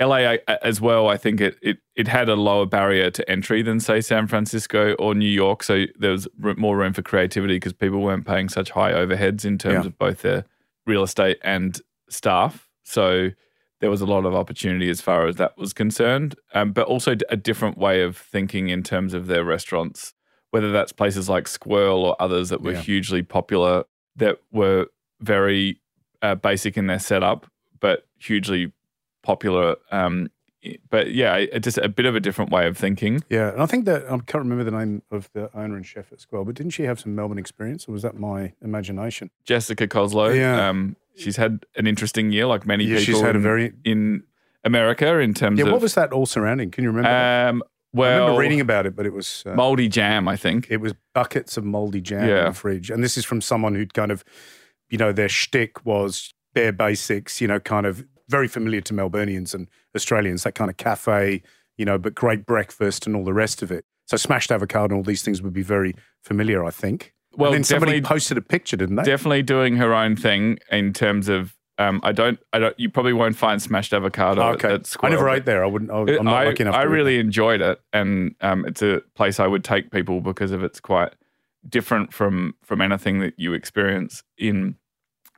[0.00, 3.78] LA as well, I think it, it, it had a lower barrier to entry than,
[3.78, 5.62] say, San Francisco or New York.
[5.62, 6.26] So there was
[6.56, 9.88] more room for creativity because people weren't paying such high overheads in terms Yeah.
[9.88, 10.44] of both their
[10.86, 12.68] real estate and staff.
[12.84, 13.30] So
[13.80, 17.14] there was a lot of opportunity as far as that was concerned, um, but also
[17.28, 20.14] a different way of thinking in terms of their restaurants,
[20.50, 22.80] whether that's places like Squirrel or others that were Yeah.
[22.80, 23.84] hugely popular,
[24.16, 24.86] that were
[25.20, 25.78] very
[26.22, 27.46] uh, basic in their setup,
[27.80, 28.72] but hugely
[29.22, 29.76] popular.
[29.90, 30.30] Um,
[30.90, 33.24] but yeah, just a bit of a different way of thinking.
[33.28, 36.12] Yeah, and I think that I can't remember the name of the owner and chef
[36.12, 39.30] at Squirrel, but didn't she have some Melbourne experience, or was that my imagination?
[39.44, 40.68] Jessica Koslow, Yeah.
[40.68, 43.72] um, she's had an interesting year, like many Yeah, people she's had a in, very
[43.84, 44.22] in
[44.64, 45.66] America in terms yeah.
[45.66, 45.72] of.
[45.72, 46.70] What was that all surrounding?
[46.70, 47.08] Can you remember?
[47.10, 47.62] um,
[47.94, 50.68] I remember reading about it, but it was uh, moldy jam, I think.
[50.70, 53.94] it was buckets of moldy jam in the fridge, and this is from someone who'd
[53.94, 54.22] kind of,
[54.88, 59.54] you know, their shtick was bare basics, you know, kind of very familiar to Melburnians
[59.54, 61.42] and Australians, that kind of cafe,
[61.76, 63.84] you know, but great breakfast and all the rest of it.
[64.06, 67.14] So smashed avocado and all these things would be very familiar, I think.
[67.36, 69.04] Well, and then somebody posted a picture, didn't they?
[69.04, 71.56] definitely doing her own thing in terms of.
[71.78, 72.38] Um, I don't.
[72.52, 72.78] I don't.
[72.78, 74.42] You probably won't find smashed avocado.
[74.42, 75.64] at- okay, I never ate there.
[75.64, 75.90] I wouldn't.
[75.90, 76.74] I, I'm not I, lucky enough.
[76.74, 80.62] I really enjoyed it, and um, it's a place I would take people because of
[80.62, 81.14] it's quite
[81.66, 84.76] different from from anything that you experience in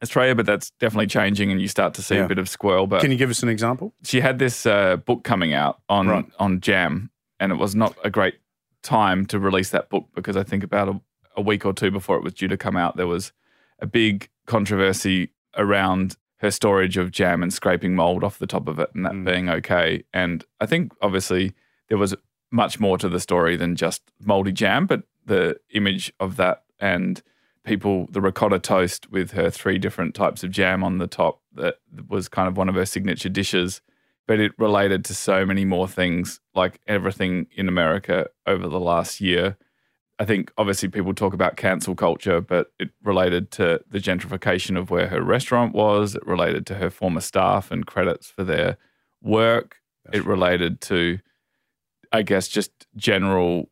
[0.05, 0.35] Australia.
[0.35, 2.25] But that's definitely changing, and you start to see Yeah.
[2.25, 2.87] a bit of squirrel.
[2.87, 3.93] But Can you give us an example?
[4.05, 6.27] she had this uh, book coming out on Right.
[6.39, 8.37] on Jam, and it was not a great
[8.83, 11.01] time to release that book because I think about a,
[11.37, 13.33] a week or two before it was due to come out, there was
[13.81, 18.79] a big controversy around her storage of jam and scraping mold off the top of
[18.79, 19.25] it, and that Mm.
[19.25, 20.05] being okay.
[20.13, 21.53] And I think obviously
[21.89, 22.15] there was
[22.51, 27.23] much more to the story than just moldy jam, but the image of that and
[27.65, 31.77] people the ricotta toast with her three different types of jam on the top that
[32.09, 33.81] was kind of one of her signature dishes
[34.27, 39.21] but it related to so many more things like everything in america over the last
[39.21, 39.57] year.
[40.19, 44.91] I think obviously people talk about cancel culture but it related to the gentrification of
[44.91, 46.15] where her restaurant was.
[46.15, 48.79] It related to her former staff and credits for their
[49.21, 49.77] work.
[50.05, 51.19] That's it related to
[52.13, 53.71] i guess just general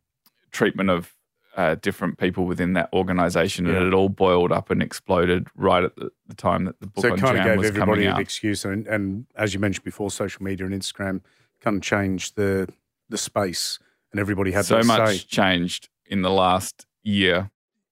[0.50, 1.14] treatment of
[1.56, 3.76] uh, different people within that organization, Yeah.
[3.76, 7.02] and it all boiled up and exploded right at the, the time that the book
[7.04, 8.20] So it kind of gave everybody an out.
[8.20, 11.20] excuse, and, and as you mentioned before, social media and Instagram
[11.60, 12.68] kind of changed the
[13.08, 13.78] the space,
[14.10, 15.18] and everybody had so much say.
[15.28, 17.50] changed in the last year.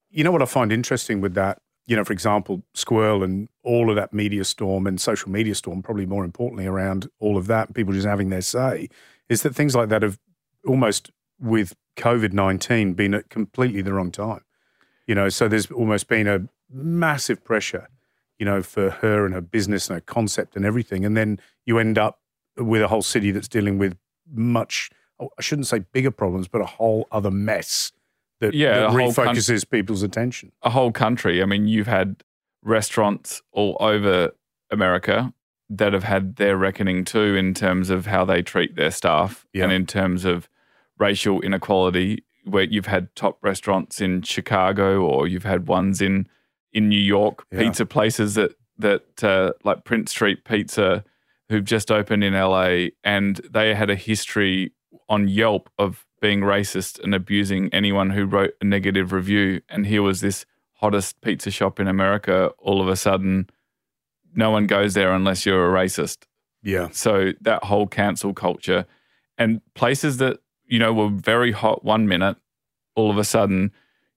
[0.09, 1.61] You know what I find interesting with that?
[1.85, 5.83] You know, for example, Squirrel and all of that media storm and social media storm,
[5.83, 8.89] probably more importantly around all of that, people just having their say,
[9.29, 10.17] is that things like that have
[10.65, 14.41] almost with COVID 19 been at completely the wrong time.
[15.07, 17.89] You know, so there's almost been a massive pressure,
[18.39, 21.03] you know, for her and her business and her concept and everything.
[21.05, 22.19] And then you end up
[22.57, 23.97] with a whole city that's dealing with
[24.31, 27.91] much, oh, I shouldn't say bigger problems, but a whole other mess
[28.39, 30.51] that, Yeah, that refocuses people's attention.
[30.61, 31.41] a whole country.
[31.41, 32.23] I mean, you've had
[32.63, 34.31] restaurants all over
[34.69, 35.33] America
[35.69, 39.63] that have had their reckoning too in terms of how they treat their staff Yeah.
[39.65, 40.47] and in terms of
[41.01, 42.23] racial inequality.
[42.45, 46.27] Where you've had top restaurants in Chicago or you've had ones in
[46.73, 47.59] in New York, Yeah.
[47.59, 51.03] pizza places that that uh, like Prince Street Pizza,
[51.49, 54.71] who've just opened in LA, and they had a history
[55.07, 59.61] on Yelp of being racist and abusing anyone who wrote a negative review.
[59.69, 60.45] And here was this
[60.81, 62.51] hottest pizza shop in America.
[62.57, 63.49] All of a sudden,
[64.33, 66.19] no one goes there unless you're a racist.
[66.63, 66.87] Yeah.
[66.91, 68.85] So that whole cancel culture
[69.37, 70.39] and places that,
[70.71, 72.37] you know, were very hot one minute,
[72.95, 73.71] all of a sudden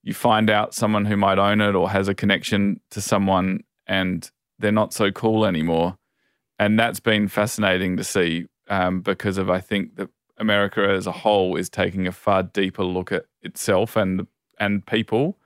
[0.04, 4.30] you find out someone who might own it or has a connection to someone and
[4.58, 5.96] they're not so cool anymore.
[6.58, 11.12] And that's been fascinating to see um, because of, I think, that America as a
[11.12, 14.26] whole is taking a far deeper look at itself and
[14.60, 15.38] and people.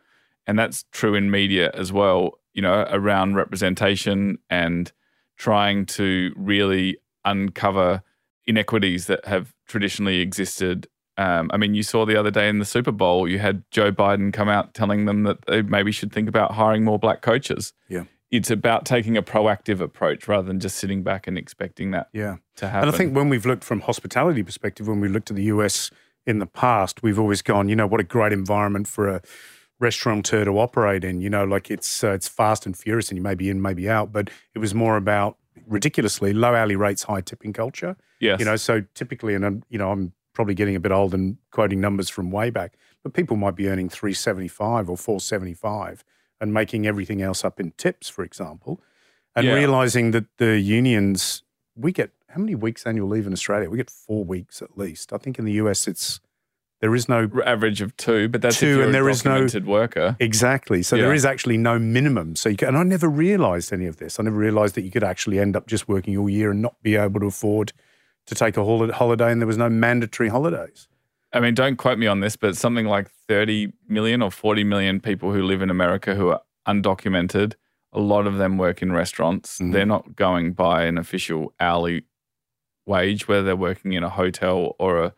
[0.46, 4.92] And that's true in media as well, you know, around representation and
[5.36, 8.02] trying to really uncover
[8.46, 10.88] inequities that have traditionally existed.
[11.18, 13.90] Um, I mean, you saw the other day in the Super Bowl, you had Joe
[13.92, 17.72] Biden come out telling them that they maybe should think about hiring more black coaches.
[17.88, 18.04] Yeah.
[18.30, 22.36] It's about taking a proactive approach rather than just sitting back and expecting that Yeah.
[22.56, 22.88] to happen.
[22.88, 25.90] And I think when we've looked from hospitality perspective, when we looked at the US
[26.26, 29.22] in the past, we've always gone, you know, what a great environment for a
[29.80, 31.20] restaurateur to operate in.
[31.20, 33.88] You know, like it's uh, it's fast and furious, and you may be in, maybe
[33.88, 34.12] out.
[34.12, 37.96] But it was more about ridiculously low hourly rates, high tipping culture.
[38.20, 38.38] yes.
[38.40, 41.80] You know, so typically, and you know, I'm probably getting a bit old and quoting
[41.80, 45.52] numbers from way back, but people might be earning three seventy five or four seventy
[45.52, 46.04] five
[46.40, 48.80] and making everything else up in tips, for example,
[49.34, 49.54] and Yeah.
[49.54, 51.42] realizing that the unions
[51.74, 53.68] we get how many weeks annual leave in Australia?
[53.68, 55.12] We get four weeks at least.
[55.12, 56.20] I think in the US it's
[56.80, 59.24] there is no average of two, but that's Two, if you're and a there is
[59.24, 60.14] no- worker.
[60.20, 60.84] exactly.
[60.84, 61.14] So there Yeah.
[61.14, 62.36] is actually no minimum.
[62.36, 64.20] So you can, and I never realised any of this.
[64.20, 66.80] I never realised that you could actually end up just working all year and not
[66.80, 67.72] be able to afford
[68.28, 70.88] to take a holiday, and there was no mandatory holidays.
[71.32, 75.00] I mean, don't quote me on this, but something like 30 million or 40 million
[75.00, 77.54] people who live in America who are undocumented,
[77.92, 79.58] a lot of them work in restaurants.
[79.58, 79.72] Mhm.
[79.72, 82.04] They're not going by an official hourly
[82.86, 85.14] wage, whether they're working in a hotel or a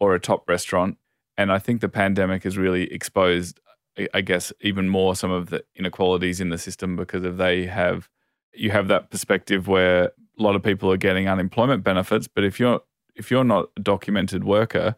[0.00, 0.98] or a top restaurant.
[1.38, 3.60] And I think the pandemic has really exposed,
[3.96, 7.66] I- I guess, even more some of the inequalities in the system because of they
[7.66, 8.08] have
[8.54, 12.58] you have that perspective where a lot of people are getting unemployment benefits, but if
[12.58, 12.80] you're
[13.14, 14.96] if you're not a documented worker,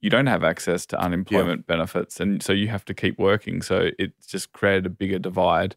[0.00, 3.60] you don't have access to unemployment benefits, and so you have to keep working.
[3.62, 5.76] So it's just created a bigger divide,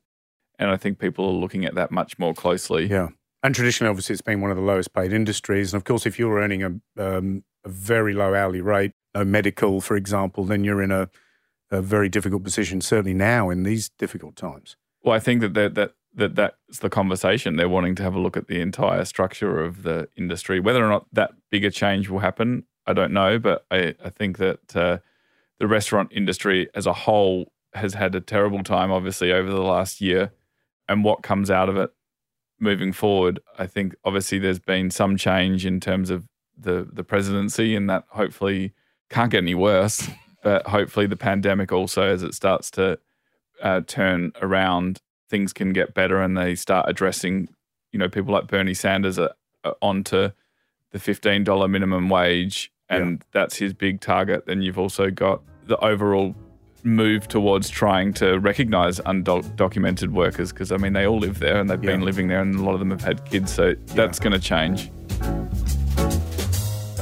[0.57, 2.85] and I think people are looking at that much more closely.
[2.85, 3.09] Yeah.
[3.43, 5.73] And traditionally, obviously, it's been one of the lowest paid industries.
[5.73, 6.71] And of course, if you're earning a,
[7.17, 11.09] um, a very low hourly rate, no medical, for example, then you're in a,
[11.69, 14.77] a very difficult position, certainly now in these difficult times.
[15.03, 17.55] Well, I think that that that that that's the conversation.
[17.55, 20.59] They're wanting to have a look at the entire structure of the industry.
[20.59, 23.39] Whether or not that bigger change will happen, I don't know.
[23.39, 24.99] But I, I think that uh,
[25.59, 30.01] the restaurant industry as a whole has had a terrible time, obviously, over the last
[30.01, 30.31] year.
[30.87, 31.91] And what comes out of it
[32.59, 37.75] moving forward, I think obviously there's been some change in terms of the the presidency,
[37.75, 38.73] and that hopefully
[39.09, 40.07] can't get any worse.
[40.43, 42.99] But hopefully, the pandemic also, as it starts to
[43.61, 44.99] uh, turn around,
[45.33, 47.49] things can get better, and they start addressing,
[47.91, 50.29] you know, people like Bernie Sanders are, are onto
[50.91, 54.45] the fifteen dollar minimum wage, and that's his big target.
[54.45, 56.35] Then you've also got the overall
[56.83, 61.69] move towards trying to recognize undocumented workers because I mean they all live there and
[61.69, 64.33] they've been living there and a lot of them have had kids so that's going
[64.33, 64.91] to change.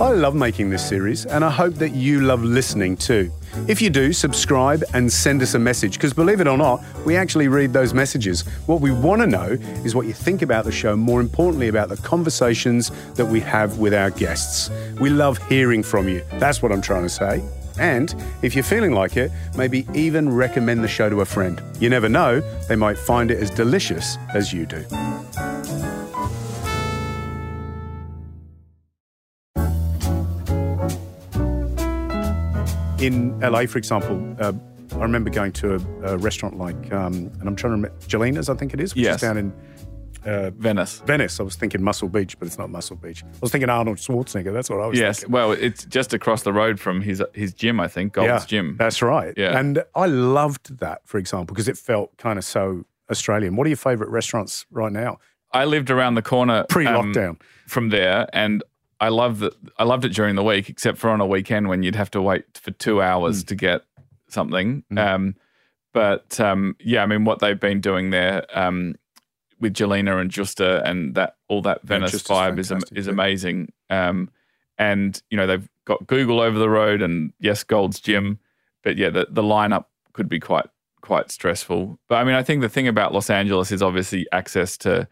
[0.02, 3.32] I love making this series, and I hope that you love listening too.
[3.68, 7.16] If you do, subscribe and send us a message, because believe it or not, we
[7.16, 8.42] actually read those messages.
[8.66, 11.90] What we want to know is what you think about the show, more importantly, about
[11.90, 14.72] the conversations that we have with our guests.
[15.00, 16.24] We love hearing from you.
[16.40, 17.44] That's what I'm trying to say.
[17.80, 21.62] And if you're feeling like it, maybe even recommend the show to a friend.
[21.80, 24.84] You never know, they might find it as delicious as you do.
[33.02, 34.54] In LA, for example, uh,
[34.96, 38.48] I remember going to a, a restaurant like, um, and I'm trying to remember, Gjelina's,
[38.50, 39.16] I think it is, which Yes.
[39.16, 39.54] is down in
[40.24, 41.02] uh, Venice.
[41.08, 41.40] Venice.
[41.40, 43.24] I was thinking Muscle Beach, but it's not Muscle Beach.
[43.24, 44.54] I was thinking Arnold Schwarzenegger.
[44.54, 45.34] That's what I was Yes, thinking.
[45.34, 48.76] well, it's just across the road from his his gym, I think, Gold's yeah, Gym.
[48.78, 49.34] That's right.
[49.36, 49.58] Yeah.
[49.58, 53.56] And I loved that, for example, because it felt kind of so Australian.
[53.56, 55.18] What are your favourite restaurants right now?
[55.54, 57.42] I lived around the corner Pre um, lockdown.
[57.68, 58.64] from there, and
[59.02, 59.54] I loved that.
[59.78, 62.22] I loved it during the week, except for on a weekend when you'd have to
[62.22, 63.04] wait for two Mm.
[63.04, 63.82] hours to get
[64.30, 64.84] something.
[64.96, 65.36] Um,
[65.94, 68.96] but um, yeah, I mean, what they've been doing there um,
[69.60, 73.74] with Gjelina and Gjusta and that all that Venice Gjusta's vibe is am- is amazing.
[73.90, 74.30] Um,
[74.78, 78.40] and you know they've got Google over the road, and yes, Gold's Gym.
[78.84, 80.68] But yeah, the the lineup could be quite
[81.02, 82.00] quite stressful.
[82.08, 85.08] But I mean, I think the thing about Los Angeles is obviously access to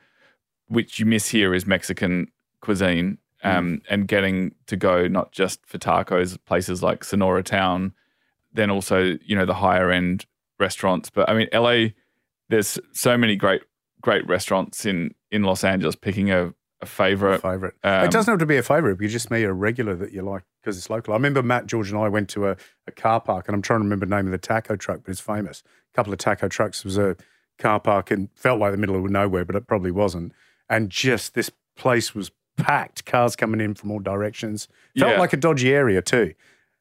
[0.68, 5.78] which you miss here is Mexican cuisine um, and getting to go not just for
[5.78, 7.94] tacos, places like Sonora Town,
[8.54, 10.26] then also, you know, the higher end
[10.60, 11.10] restaurants.
[11.10, 11.90] But I mean, LA,
[12.50, 13.62] there's so many great,
[14.02, 17.42] great restaurants in, in Los Angeles picking a, a favorite.
[17.42, 17.74] Favourite.
[17.84, 19.00] Um, it doesn't have to be a favourite.
[19.00, 21.14] You just meet a regular that you like because it's local.
[21.14, 23.80] I remember Matt, George, and I went to a, a car park, and I'm trying
[23.80, 25.64] to remember the name of the taco truck, but it's famous.
[25.94, 26.84] A couple of taco trucks.
[26.84, 27.16] Was a
[27.58, 30.34] car park and felt like the middle of nowhere, but it probably wasn't.
[30.70, 34.68] And just this place was packed, cars coming in from all directions.
[34.98, 35.20] Felt Yeah.
[35.20, 36.34] like a dodgy area too.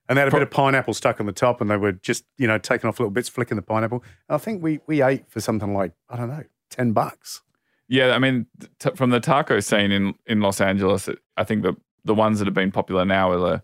[0.09, 2.25] And they had a bit of pineapple stuck on the top, and they were just,
[2.39, 4.03] you know, taking off little bits, flicking the pineapple.
[4.29, 7.43] And I think we we ate for something like I don't know, ten bucks.
[7.89, 8.47] Yeah, I mean,
[8.79, 12.39] t- from the taco scene in, in Los Angeles, it, I think the the ones
[12.39, 13.63] that have been popular now are the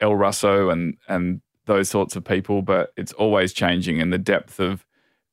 [0.00, 4.60] El Ruso and and those sorts of people, but it's always changing and the depth
[4.60, 4.84] of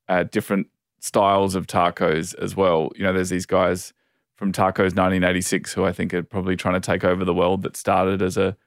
[0.08, 0.68] uh, different
[1.00, 2.90] styles of tacos as well.
[2.96, 3.94] You know, there's these guys
[4.42, 7.78] from Tacos 1986 who I think are probably trying to take over the world that
[7.78, 8.58] started as a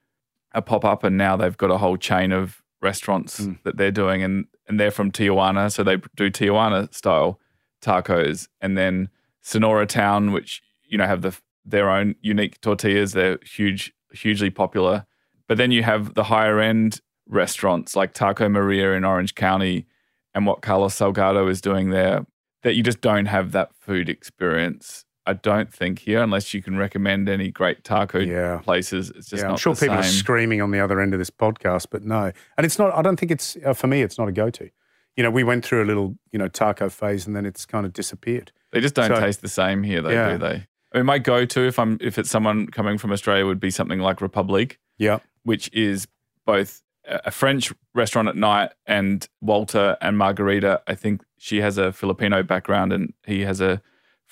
[0.53, 3.59] a pop up and now they've got a whole chain of restaurants Mm.
[3.65, 7.41] that they're doing and and they're from Tijuana, so they do Tijuana style
[7.83, 9.09] tacos and then
[9.43, 13.11] Sonora Town, which you know have the their own unique tortillas.
[13.13, 15.07] They're huge, hugely popular.
[15.49, 19.87] But then you have the higher end restaurants like Taco Maria in Orange County,
[20.35, 22.27] and what Carlos Salgado is doing there.
[22.63, 26.77] That you just don't have that food experience I don't think here, unless you can
[26.77, 28.59] recommend any great taco Yeah.
[28.63, 29.11] places.
[29.11, 31.87] It's just yeah, I'm sure people are screaming on the other end of this podcast,
[31.91, 32.31] but no.
[32.59, 34.69] And it's not, I don't think it's, uh, for me, it's not a go to.
[35.17, 37.87] You know, we went through a little, you know, taco phase and then it's kind
[37.87, 38.53] of disappeared.
[38.73, 40.33] They just don't So- taste the same here, though, Yeah.
[40.33, 40.67] do they?
[40.93, 43.99] I mean, my go-to if I'm if it's someone coming from Australia would be something
[44.01, 45.19] like République, Yeah.
[45.43, 46.07] which is
[46.47, 50.83] both a French restaurant at night and Walter and Margarita.
[50.87, 53.83] I think she has a Filipino background and he has a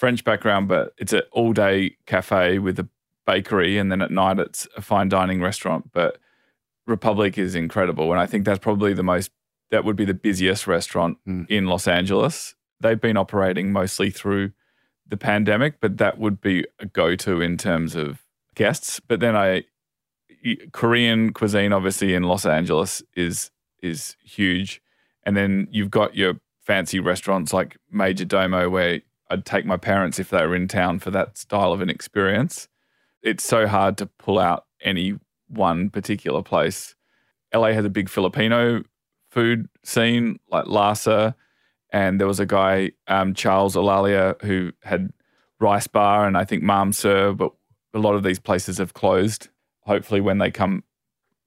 [0.03, 2.89] French background, but it's an all-day cafe with a
[3.25, 5.93] bakery, and then at night it's a fine dining restaurant.
[5.93, 6.19] But
[6.89, 9.31] République is incredible, and I think that's probably the most
[9.71, 11.47] that would be the busiest restaurant Mm.
[11.49, 12.57] in Los Angeles.
[12.81, 14.51] They've been operating mostly through
[15.07, 18.25] the pandemic, but that would be a go-to in terms of
[18.57, 18.99] guests.
[18.99, 19.67] But then I
[20.73, 24.83] Korean cuisine obviously in Los Angeles is is huge.
[25.23, 29.03] And then you've got your fancy restaurants like Majordomo where
[29.33, 32.69] I'd take my parents if they were in town for that style of an experience.
[33.23, 35.15] It's so hard to pull out any
[35.49, 36.95] one particular place.
[37.55, 38.83] LA has a big Filipino
[39.31, 41.35] food scene like LASA
[41.93, 45.11] and there was a guy um, Charles Olalia who had
[45.61, 47.53] Rice Bar and I think Ma'am Sir, but
[47.95, 49.49] a lot of these places have closed.
[49.85, 50.85] Hopefully, when they come,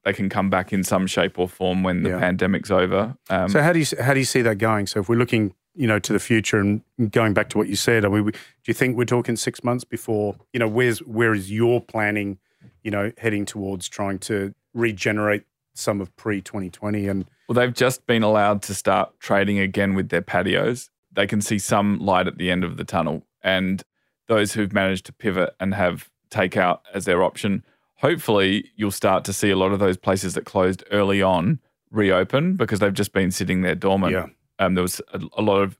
[0.05, 2.19] they can come back in some shape or form when the Yeah.
[2.19, 3.17] pandemic's over.
[3.29, 4.87] Um, So how do you how do you see that going?
[4.87, 6.81] So if we're looking, you know, to the future and
[7.11, 8.37] going back to what you said, I mean, we- do
[8.67, 10.35] you think we're talking six months before?
[10.53, 12.37] You know, where's where is your planning?
[12.83, 15.43] You know, heading towards trying to regenerate
[15.73, 19.93] some of pre twenty twenty and well, they've just been allowed to start trading again
[19.95, 20.89] with their patios.
[21.11, 23.83] They can see some light at the end of the tunnel, and
[24.27, 27.63] those who've managed to pivot and have takeout as their option,
[27.97, 31.59] hopefully, you'll start to see a lot of those places that closed early on
[31.91, 34.13] reopen because they've just been sitting there dormant.
[34.13, 34.27] Yeah.
[34.59, 35.77] Um, there was a, a lot of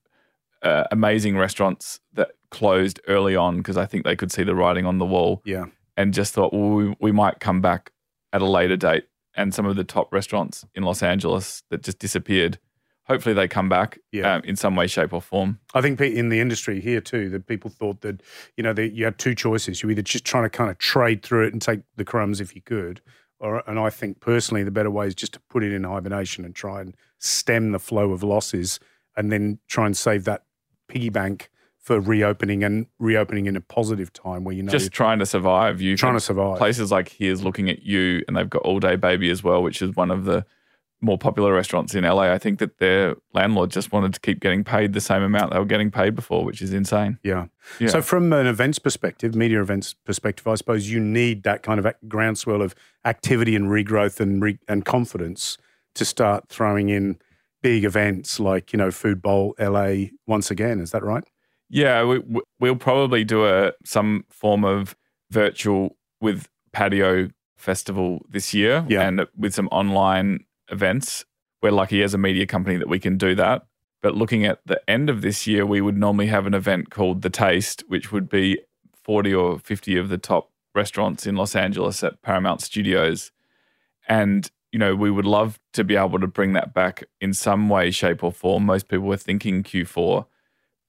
[0.62, 4.86] uh, amazing restaurants that closed early on because I think they could see the writing
[4.86, 5.66] on the wall yeah,
[5.98, 7.92] and just thought, well, we, we might come back
[8.34, 9.06] at a later date.
[9.38, 12.58] And some of the top restaurants in Los Angeles that just disappeared,
[13.08, 14.36] hopefully they come back Yeah.
[14.36, 15.60] um, in some way, shape, or form.
[15.74, 18.22] I think in the industry here too, that people thought that
[18.58, 19.82] you know that you had two choices.
[19.82, 22.56] You either just trying to kind of trade through it and take the crumbs if
[22.56, 23.02] you could,
[23.40, 26.46] or and I think personally the better way is just to put it in hibernation
[26.46, 28.80] and try and stem the flow of losses,
[29.16, 30.44] and then try and save that
[30.88, 31.50] piggy bank
[31.80, 35.80] for reopening and reopening in a positive time where you know just trying to survive.
[35.82, 36.58] You trying to survive.
[36.58, 39.82] places like here's looking at you, and they've got All Day Baby as well, which
[39.84, 40.46] is one of the
[41.02, 42.32] more popular restaurants in LA.
[42.32, 45.60] I think that their landlord just wanted to keep getting paid the same amount they
[45.60, 47.20] were getting paid before, which is insane.
[47.24, 47.48] Yeah.
[47.80, 47.90] Yeah.
[47.90, 51.94] So, from an events perspective, media events perspective, I suppose you need that kind of
[52.08, 52.74] groundswell of
[53.04, 55.58] activity and regrowth and re- and confidence
[55.96, 57.18] to start throwing in
[57.62, 60.80] big events like you know Food Bowl LA once again.
[60.80, 61.24] Is that right?
[61.70, 64.96] Yeah, we, we- we'll probably do a some form of
[65.32, 69.08] virtual with patio festival this year, Yeah.
[69.08, 70.40] and with some online
[70.70, 71.26] events.
[71.62, 73.66] We're lucky as a media company that we can do that.
[74.02, 77.22] But looking at the end of this year, we would normally have an event called
[77.22, 78.60] The Taste, which would be
[79.04, 83.32] 40 or 50 of the top restaurants in Los Angeles at Paramount Studios.
[84.08, 87.70] And, you know, we would love to be able to bring that back in some
[87.70, 88.66] way, shape, or form.
[88.66, 90.26] Most people were thinking Q4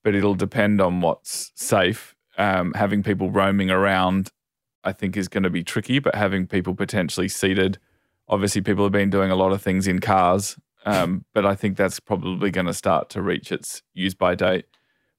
[0.07, 2.15] but it'll depend on what's safe.
[2.39, 4.31] Um, having people roaming around,
[4.85, 7.81] I think, is going to be tricky, but having people potentially seated,
[8.29, 11.77] obviously, people have been doing a lot of things in cars, um, but I think
[11.77, 14.67] that's probably going to start to reach its use by date.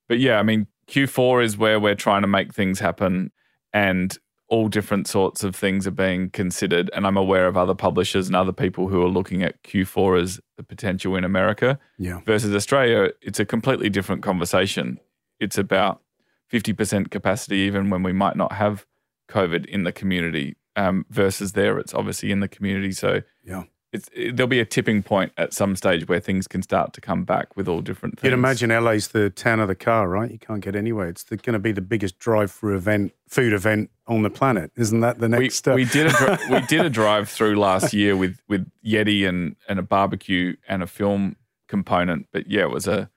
[0.08, 3.32] But yeah, I mean, Q4 is where we're trying to make things happen,
[3.74, 4.18] and
[4.50, 6.90] all different sorts of things are being considered.
[6.96, 10.40] And I'm aware of other publishers and other people who are looking at Q4 as
[10.56, 12.22] the potential in America Yeah.
[12.26, 15.00] versus Australia, it's a completely different conversation.
[15.42, 16.02] It's about
[16.50, 18.86] 50% capacity, even when we might not have
[19.30, 22.92] COVID in the community, um, versus there, it's obviously in the community.
[22.94, 23.64] So Yeah.
[23.92, 27.02] it's, it, there'll be a tipping point at some stage where things can start to
[27.02, 28.30] come back with all different things.
[28.30, 30.32] You'd imagine LA's the town of the car, right?
[30.32, 31.08] You can't get anywhere.
[31.10, 34.72] It's going to be the biggest drive-through event, food event on the planet.
[34.78, 35.76] Isn't that the next we, step?
[35.76, 39.80] we did a we did a drive through last year with with Yeti and and
[39.80, 41.36] a barbecue and a film
[41.68, 43.10] component, but yeah, it was a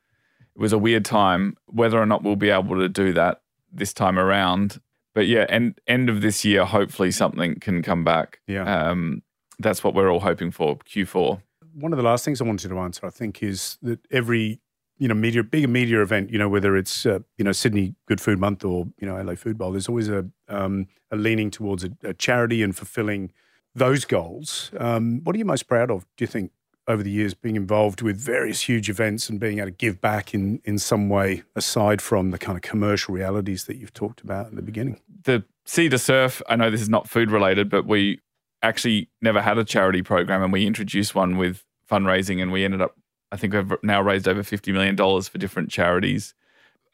[0.56, 1.56] it was a weird time.
[1.66, 3.42] Whether or not we'll be able to do that
[3.72, 4.80] this time around,
[5.20, 8.40] but yeah, end end of this year, hopefully something can come back.
[8.46, 8.62] Yeah.
[8.62, 9.20] um,
[9.58, 10.78] that's what we're all hoping for.
[10.78, 11.42] Q4.
[11.74, 14.62] one of the last things I wanted to answer, I think, is that every
[14.96, 18.18] you know media, big media event, you know, whether it's uh, you know Sydney Good
[18.18, 21.84] Food Month or you know LA Food Bowl, there's always a um, a leaning towards
[21.84, 23.30] a, a charity and fulfilling
[23.74, 24.70] those goals.
[24.78, 26.06] Um, what are you most proud of?
[26.16, 26.50] Do you think
[26.88, 30.34] over the years being involved with various huge events and being able to give back
[30.34, 34.48] in, in some way aside from the kind of commercial realities that you've talked about
[34.48, 35.00] in the beginning?
[35.24, 38.20] The City to Surf, I know this is not food related, but we
[38.62, 42.80] actually never had a charity program and we introduced one with fundraising and we ended
[42.80, 42.96] up,
[43.30, 46.34] I think we've now raised over $50 million for different charities.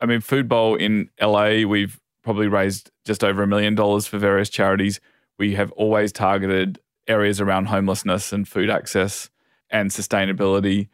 [0.01, 4.19] I mean, Food Bowl in LA, we've probably raised just over a million dollars for
[4.19, 5.01] various charities.
[5.39, 9.31] We have always targeted areas around homelessness and food access
[9.71, 10.89] and sustainability.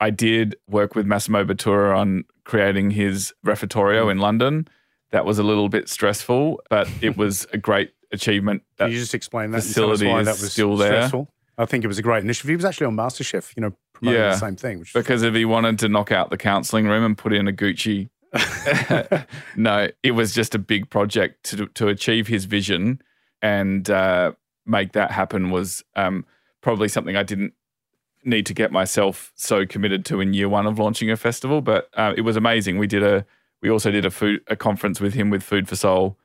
[0.00, 4.68] I did work with Massimo Bottura on creating his Refettorio in London.
[5.10, 8.62] That was a little bit stressful, but it was a great achievement.
[8.78, 9.62] Can you just explain that?
[9.62, 10.92] Facility why that was still there.
[10.92, 11.28] stressful?
[11.58, 12.50] I think it was a great initiative.
[12.50, 14.30] He was actually on MasterChef, you know, promoting Yeah.
[14.30, 14.80] the same thing.
[14.80, 17.52] Which because if he wanted to knock out the counselling room and put in a
[17.52, 18.10] Gucci.
[19.56, 23.00] no, it was just a big project to to achieve his vision
[23.40, 24.32] and uh,
[24.66, 26.24] make that happen was um,
[26.60, 27.54] probably something I didn't
[28.26, 31.60] need to get myself so committed to in year one of launching a festival.
[31.60, 32.78] But uh, it was amazing.
[32.78, 33.24] We did a
[33.62, 36.18] we also did a food a conference with him with Food for Soul.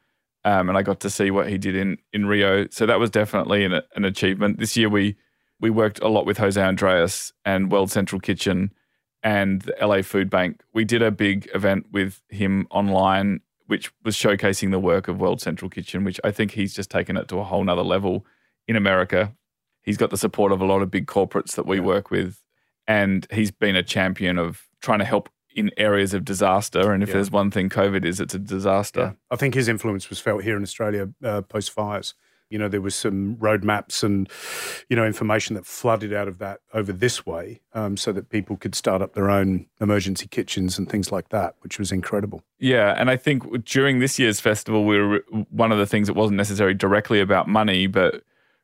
[0.43, 3.11] Um, and I got to see what he did in, in Rio, so that was
[3.11, 4.57] definitely an, an achievement.
[4.57, 5.15] This year we
[5.59, 8.71] we worked a lot with José Andrés and World Central Kitchen
[9.23, 10.61] and the LA Food Bank.
[10.73, 15.39] We did a big event with him online, which was showcasing the work of World
[15.39, 18.25] Central Kitchen, which I think he's just taken it to a whole nother level
[18.67, 19.35] in America.
[19.83, 22.41] He's got the support of a lot of big corporates that we work with,
[22.87, 26.93] and he's been a champion of trying to help in areas of disaster.
[26.93, 27.13] And if Yeah.
[27.15, 29.01] there's one thing COVID is, it's a disaster.
[29.01, 29.11] Yeah.
[29.31, 32.13] I think his influence was felt here in Australia uh, post fires.
[32.49, 34.29] You know, there was some roadmaps and,
[34.89, 38.57] you know, information that flooded out of that over this way um, so that people
[38.57, 42.43] could start up their own emergency kitchens and things like that, which was incredible.
[42.59, 46.13] Yeah, and I think during this year's festival, we were one of the things that
[46.13, 48.23] wasn't necessarily directly about money, but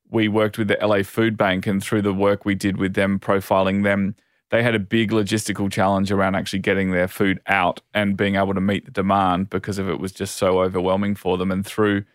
[0.10, 3.20] we worked with the LA Food Bank, and through the work we did with them,
[3.20, 4.16] profiling them,
[4.50, 8.54] they had a big logistical challenge around actually getting their food out and being able
[8.54, 11.52] to meet the demand because of it was just so overwhelming for them.
[11.52, 12.06] And through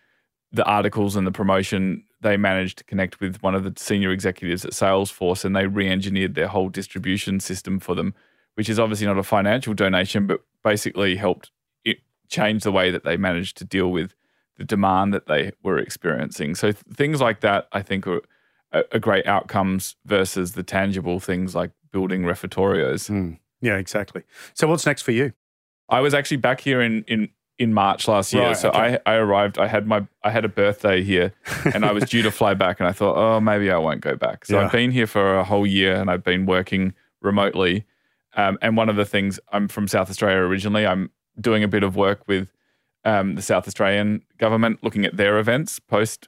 [0.51, 4.65] the articles and the promotion, they managed to connect with one of the senior executives
[4.65, 8.15] at Salesforce, and they re-engineered their whole distribution system for them,
[8.55, 11.51] which is obviously not a financial donation, but basically helped
[11.85, 11.97] it
[12.29, 14.15] change the way that they managed to deal with
[14.57, 16.55] the demand that they were experiencing.
[16.55, 18.21] So th- things like that, I think, are,
[18.71, 23.09] are great outcomes versus the tangible things like building Refettorios.
[23.09, 23.39] Mm.
[23.61, 24.23] Yeah, exactly.
[24.53, 25.31] So, what's next for you?
[25.89, 27.29] I was actually back here in in
[27.59, 28.47] in March last year.
[28.47, 28.97] Right, so okay.
[29.05, 29.57] I I arrived.
[29.57, 31.33] I had my I had a birthday here,
[31.73, 32.79] and I was due to fly back.
[32.79, 34.45] And I thought, oh, maybe I won't go back.
[34.45, 34.65] So Yeah.
[34.65, 37.85] I've been here for a whole year, and I've been working remotely.
[38.35, 40.85] Um, and one of the things I'm from South Australia originally.
[40.85, 42.49] I'm doing a bit of work with
[43.05, 46.27] um, the South Australian government, looking at their events post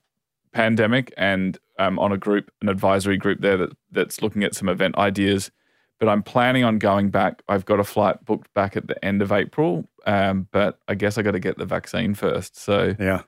[0.52, 4.70] pandemic, and um, on a group, an advisory group there that that's looking at some
[4.70, 5.52] event ideas
[6.00, 7.42] but I'm planning on going back.
[7.48, 11.18] I've got a flight booked back at the end of April, um, but I guess
[11.18, 12.58] I got to get the vaccine first.
[12.60, 13.22] So Yeah.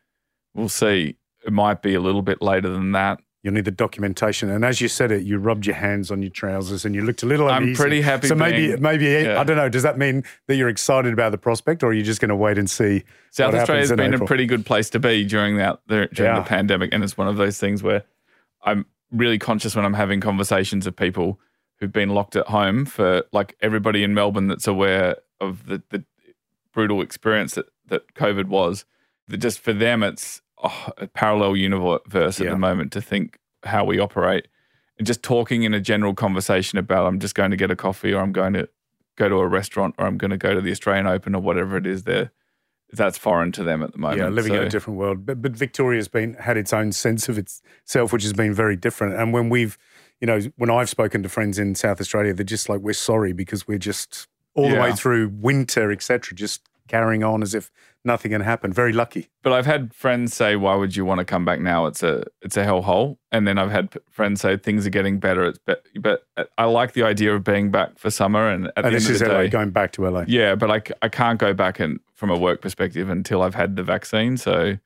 [0.54, 1.16] we'll see.
[1.46, 3.20] It might be a little bit later than that.
[3.48, 4.50] You'll need the documentation.
[4.50, 7.24] And as you said it, you rubbed your hands on your trousers and you looked
[7.24, 7.80] a little I'm uneasy.
[7.82, 9.40] pretty happy So maybe, being- maybe yeah.
[9.40, 9.70] I don't know.
[9.70, 12.36] Does that mean that you're excited about the prospect or are you just going to
[12.36, 14.26] wait and see South happens in been April?
[14.26, 16.40] a pretty good place to be during that the, during Yeah.
[16.42, 18.04] the pandemic, and it's one of those things where
[18.64, 21.40] I'm really conscious when I'm having conversations of people
[21.80, 26.04] who've been locked at home for like everybody in Melbourne that's aware of the, the
[26.74, 28.84] brutal experience that, that COVID was.
[29.30, 32.52] That just for them, it's oh, a parallel universe at Yeah.
[32.52, 34.48] the moment to think how we operate,
[34.98, 38.14] and just talking in a general conversation about I'm just going to get a coffee
[38.14, 38.68] or I'm going to
[39.16, 41.78] go to a restaurant or I'm going to go to the Australian Open or whatever
[41.78, 42.32] it is there
[42.94, 44.20] that's foreign to them at the moment.
[44.22, 45.26] Yeah, living in a different world.
[45.26, 49.16] But but Victoria's been had its own sense of itself, which has been very different.
[49.20, 49.78] And when we've,
[50.22, 53.34] you know, when I've spoken to friends in South Australia, they're just like, we're sorry
[53.34, 57.72] because we're just all the way through winter, etc., just carrying on as if
[58.06, 58.74] nothing had happened.
[58.74, 59.30] Very lucky.
[59.44, 61.86] But I've had friends say, "Why would you want to come back now?
[61.86, 65.46] It's a it's a hellhole." And then I've had friends say things are getting better.
[65.46, 66.26] It's be- but
[66.58, 68.50] I like the idea of being back for summer.
[68.50, 70.24] And at the And end this of is the LA, day, going back to LA.
[70.28, 70.56] yeah.
[70.56, 74.38] But i can't go back and from a work perspective until I've had the vaccine.
[74.38, 74.78] So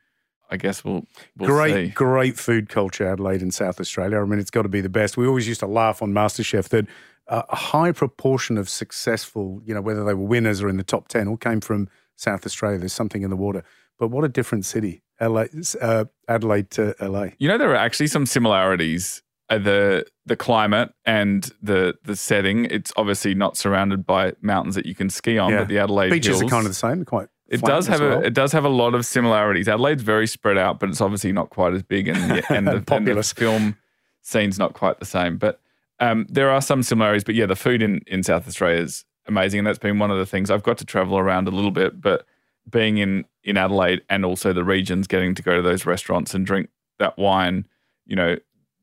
[0.50, 1.06] I guess we'll,
[1.38, 1.88] we'll great, see.
[1.94, 4.20] great food culture, Adelaide and South Australia.
[4.20, 5.16] I mean, it's got to be the best.
[5.16, 6.92] We always used to laugh on MasterChef that uh,
[7.32, 11.08] a high proportion of successful, you know, whether they were winners or in the top
[11.08, 12.78] 10, all came from South Australia.
[12.78, 13.64] There's something in the water.
[13.98, 15.46] But what a different city, LA,
[15.80, 17.28] uh, Adelaide to LA.
[17.40, 19.22] You know, there are actually some similarities.
[19.50, 22.66] Uh, the the climate and the the setting.
[22.66, 25.60] It's obviously not surrounded by mountains that you can ski on, Yeah.
[25.60, 27.28] but the Adelaide Beaches hills, are kind of the same, quite.
[27.48, 28.20] It does have well.
[28.20, 29.68] a it does have a lot of similarities.
[29.68, 32.96] Adelaide's very spread out, but it's obviously not quite as big, and the, and, the,
[32.96, 33.78] and the film
[34.22, 35.38] scene's not quite the same.
[35.38, 35.61] But
[36.02, 39.60] Um, there are some similarities, but yeah, the food in, in South Australia is amazing.
[39.60, 42.02] And that's been one of the things I've got to travel around a little bit,
[42.02, 42.26] but
[42.70, 46.46] being in, in Adelaide and also the regions, getting to go to those restaurants and
[46.46, 47.68] drink that wine,
[48.06, 48.36] you know,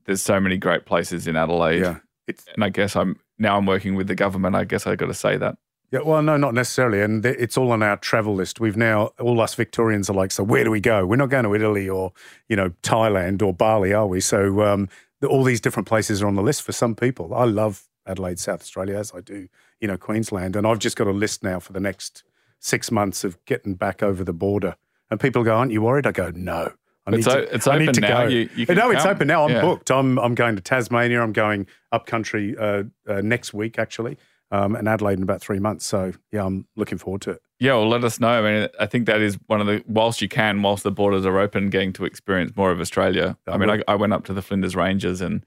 [0.06, 1.80] there's so many great places in Adelaide.
[1.80, 1.98] Yeah.
[2.26, 4.54] It's, and I guess I'm now I'm working with the government.
[4.54, 5.58] I guess I got to say that.
[5.90, 7.00] Yeah, well, no, not necessarily.
[7.00, 8.60] And th- it's all on our travel list.
[8.60, 11.06] We've now, all us Victorians are like, so where do we go?
[11.06, 12.12] We're not going to Italy or,
[12.48, 14.20] you know, Thailand or Bali, are we?
[14.20, 14.88] So um,
[15.26, 17.34] all these different places are on the list for some people.
[17.34, 19.48] I love Adelaide, South Australia, as I do,
[19.80, 20.56] you know, Queensland.
[20.56, 22.22] And I've just got a list now for the next
[22.60, 24.76] six months of getting back over the border.
[25.10, 26.06] And people go, aren't you worried?
[26.06, 26.72] I go, no.
[27.06, 28.24] I It's, o- it's open now.
[28.24, 29.12] You, you can no, it's come.
[29.12, 29.44] open now.
[29.44, 29.60] I'm Yeah.
[29.62, 29.90] booked.
[29.90, 31.22] I'm I'm going to Tasmania.
[31.22, 34.18] I'm going up country uh, uh, next week actually,
[34.50, 35.84] um, and Adelaide in about three months.
[35.86, 37.42] So yeah, I'm looking forward to it.
[37.60, 38.28] Yeah, well, let us know.
[38.28, 41.26] I mean, I think that is one of the whilst you can, whilst the borders
[41.26, 43.36] are open, getting to experience more of Australia.
[43.48, 45.44] I mean, I, I went up to the Flinders Ranges, and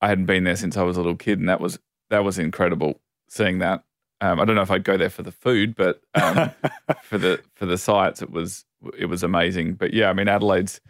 [0.00, 1.78] I hadn't been there since I was a little kid, and that was
[2.10, 3.82] that was incredible seeing that.
[4.20, 6.50] Um, I don't know if I'd go there for the food, but um,
[7.02, 8.64] for the for the sights, it was
[8.96, 9.74] it was amazing.
[9.74, 10.80] But yeah, I mean, Adelaide's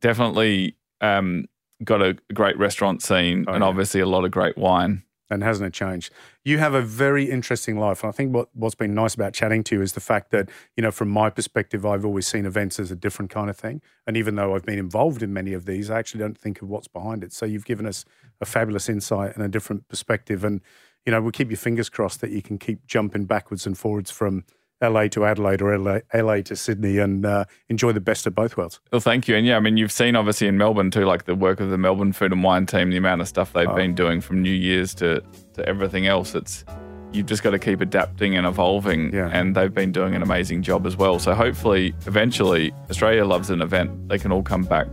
[0.00, 1.46] definitely um,
[1.84, 3.68] got a great restaurant scene, Oh, and yeah.
[3.68, 5.02] obviously a lot of great wine.
[5.30, 6.12] And hasn't it changed?
[6.44, 8.02] You have a very interesting life.
[8.02, 10.48] And I think what, what's been nice about chatting to you is the fact that,
[10.76, 13.82] you know, from my perspective, I've always seen events as a different kind of thing.
[14.06, 16.68] And even though I've been involved in many of these, I actually don't think of
[16.68, 17.32] what's behind it.
[17.32, 18.04] So you've given us
[18.40, 20.44] a fabulous insight and a different perspective.
[20.44, 20.60] And,
[21.04, 24.10] you know, we'll keep your fingers crossed that you can keep jumping backwards and forwards
[24.10, 24.44] from
[24.82, 28.56] LA to Adelaide or LA, LA to Sydney and uh, enjoy the best of both
[28.56, 28.80] worlds.
[28.92, 29.36] Well, thank you.
[29.36, 31.78] And yeah, I mean, you've seen obviously in Melbourne too, like the work of the
[31.78, 34.94] Melbourne Food and Wine team, the amount of stuff they've been doing from New Year's
[34.96, 35.22] to,
[35.54, 36.34] to everything else.
[36.34, 36.64] It's
[37.12, 39.14] you've just got to keep adapting and evolving.
[39.14, 39.30] Yeah.
[39.32, 41.18] And they've been doing an amazing job as well.
[41.18, 44.08] So hopefully, eventually, Australia loves an event.
[44.08, 44.86] They can all come back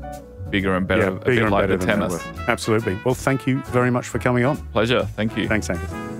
[0.49, 2.25] bigger and better, a bigger bit and like better the tennis.
[2.47, 2.97] Absolutely.
[3.03, 4.57] Well, thank you very much for coming on.
[4.67, 5.03] Pleasure.
[5.03, 5.47] Thank you.
[5.47, 6.14] Thanks, Angus.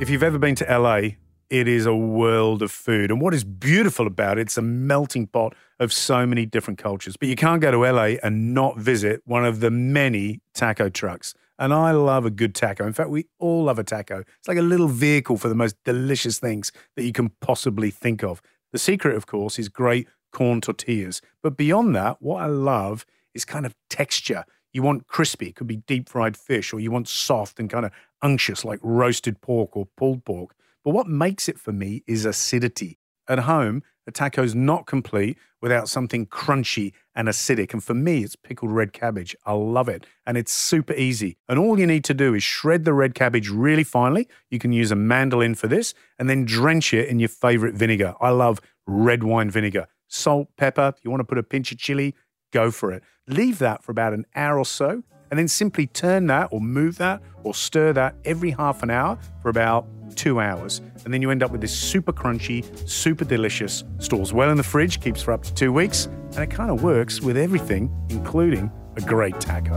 [0.00, 1.16] If you've ever been to LA,
[1.50, 3.10] it is a world of food.
[3.10, 7.18] And what is beautiful about it, it's a melting pot of so many different cultures.
[7.18, 11.34] But you can't go to LA and not visit one of the many taco trucks.
[11.58, 12.86] And I love a good taco.
[12.86, 14.20] In fact, we all love a taco.
[14.20, 18.24] It's like a little vehicle for the most delicious things that you can possibly think
[18.24, 18.40] of.
[18.72, 21.20] The secret, of course, is great corn tortillas.
[21.42, 24.46] But beyond that, what I love is kind of texture.
[24.72, 27.84] You want crispy, it could be deep fried fish, or you want soft and kind
[27.84, 27.92] of
[28.22, 30.54] unctuous, like roasted pork or pulled pork.
[30.84, 32.98] But what makes it for me is acidity.
[33.28, 37.72] At home, a taco's not complete without something crunchy and acidic.
[37.72, 39.36] And for me, it's pickled red cabbage.
[39.44, 40.06] I love it.
[40.26, 41.36] And it's super easy.
[41.48, 44.26] And all you need to do is shred the red cabbage really finely.
[44.50, 48.14] You can use a mandolin for this and then drench it in your favorite vinegar.
[48.20, 49.86] I love red wine vinegar.
[50.08, 50.92] Salt, pepper.
[50.96, 52.14] if You want to put a pinch of chili?
[52.50, 53.02] Go for it.
[53.26, 56.98] Leave that for about an hour or so and then simply turn that or move
[56.98, 59.86] that or stir that every half an hour for about
[60.16, 60.80] two hours.
[61.04, 64.62] And then you end up with this super crunchy, super delicious, stores well in the
[64.62, 68.70] fridge, keeps for up to two weeks, and it kind of works with everything, including
[68.96, 69.76] a great taco.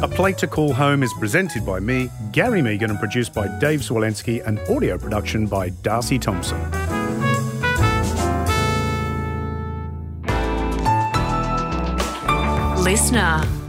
[0.00, 3.80] A Plate to Call Home is presented by me, Gary Mehigan, and produced by Dave
[3.80, 6.87] Swolensky, and audio production by Darcy Thompson.
[12.78, 13.67] Listener.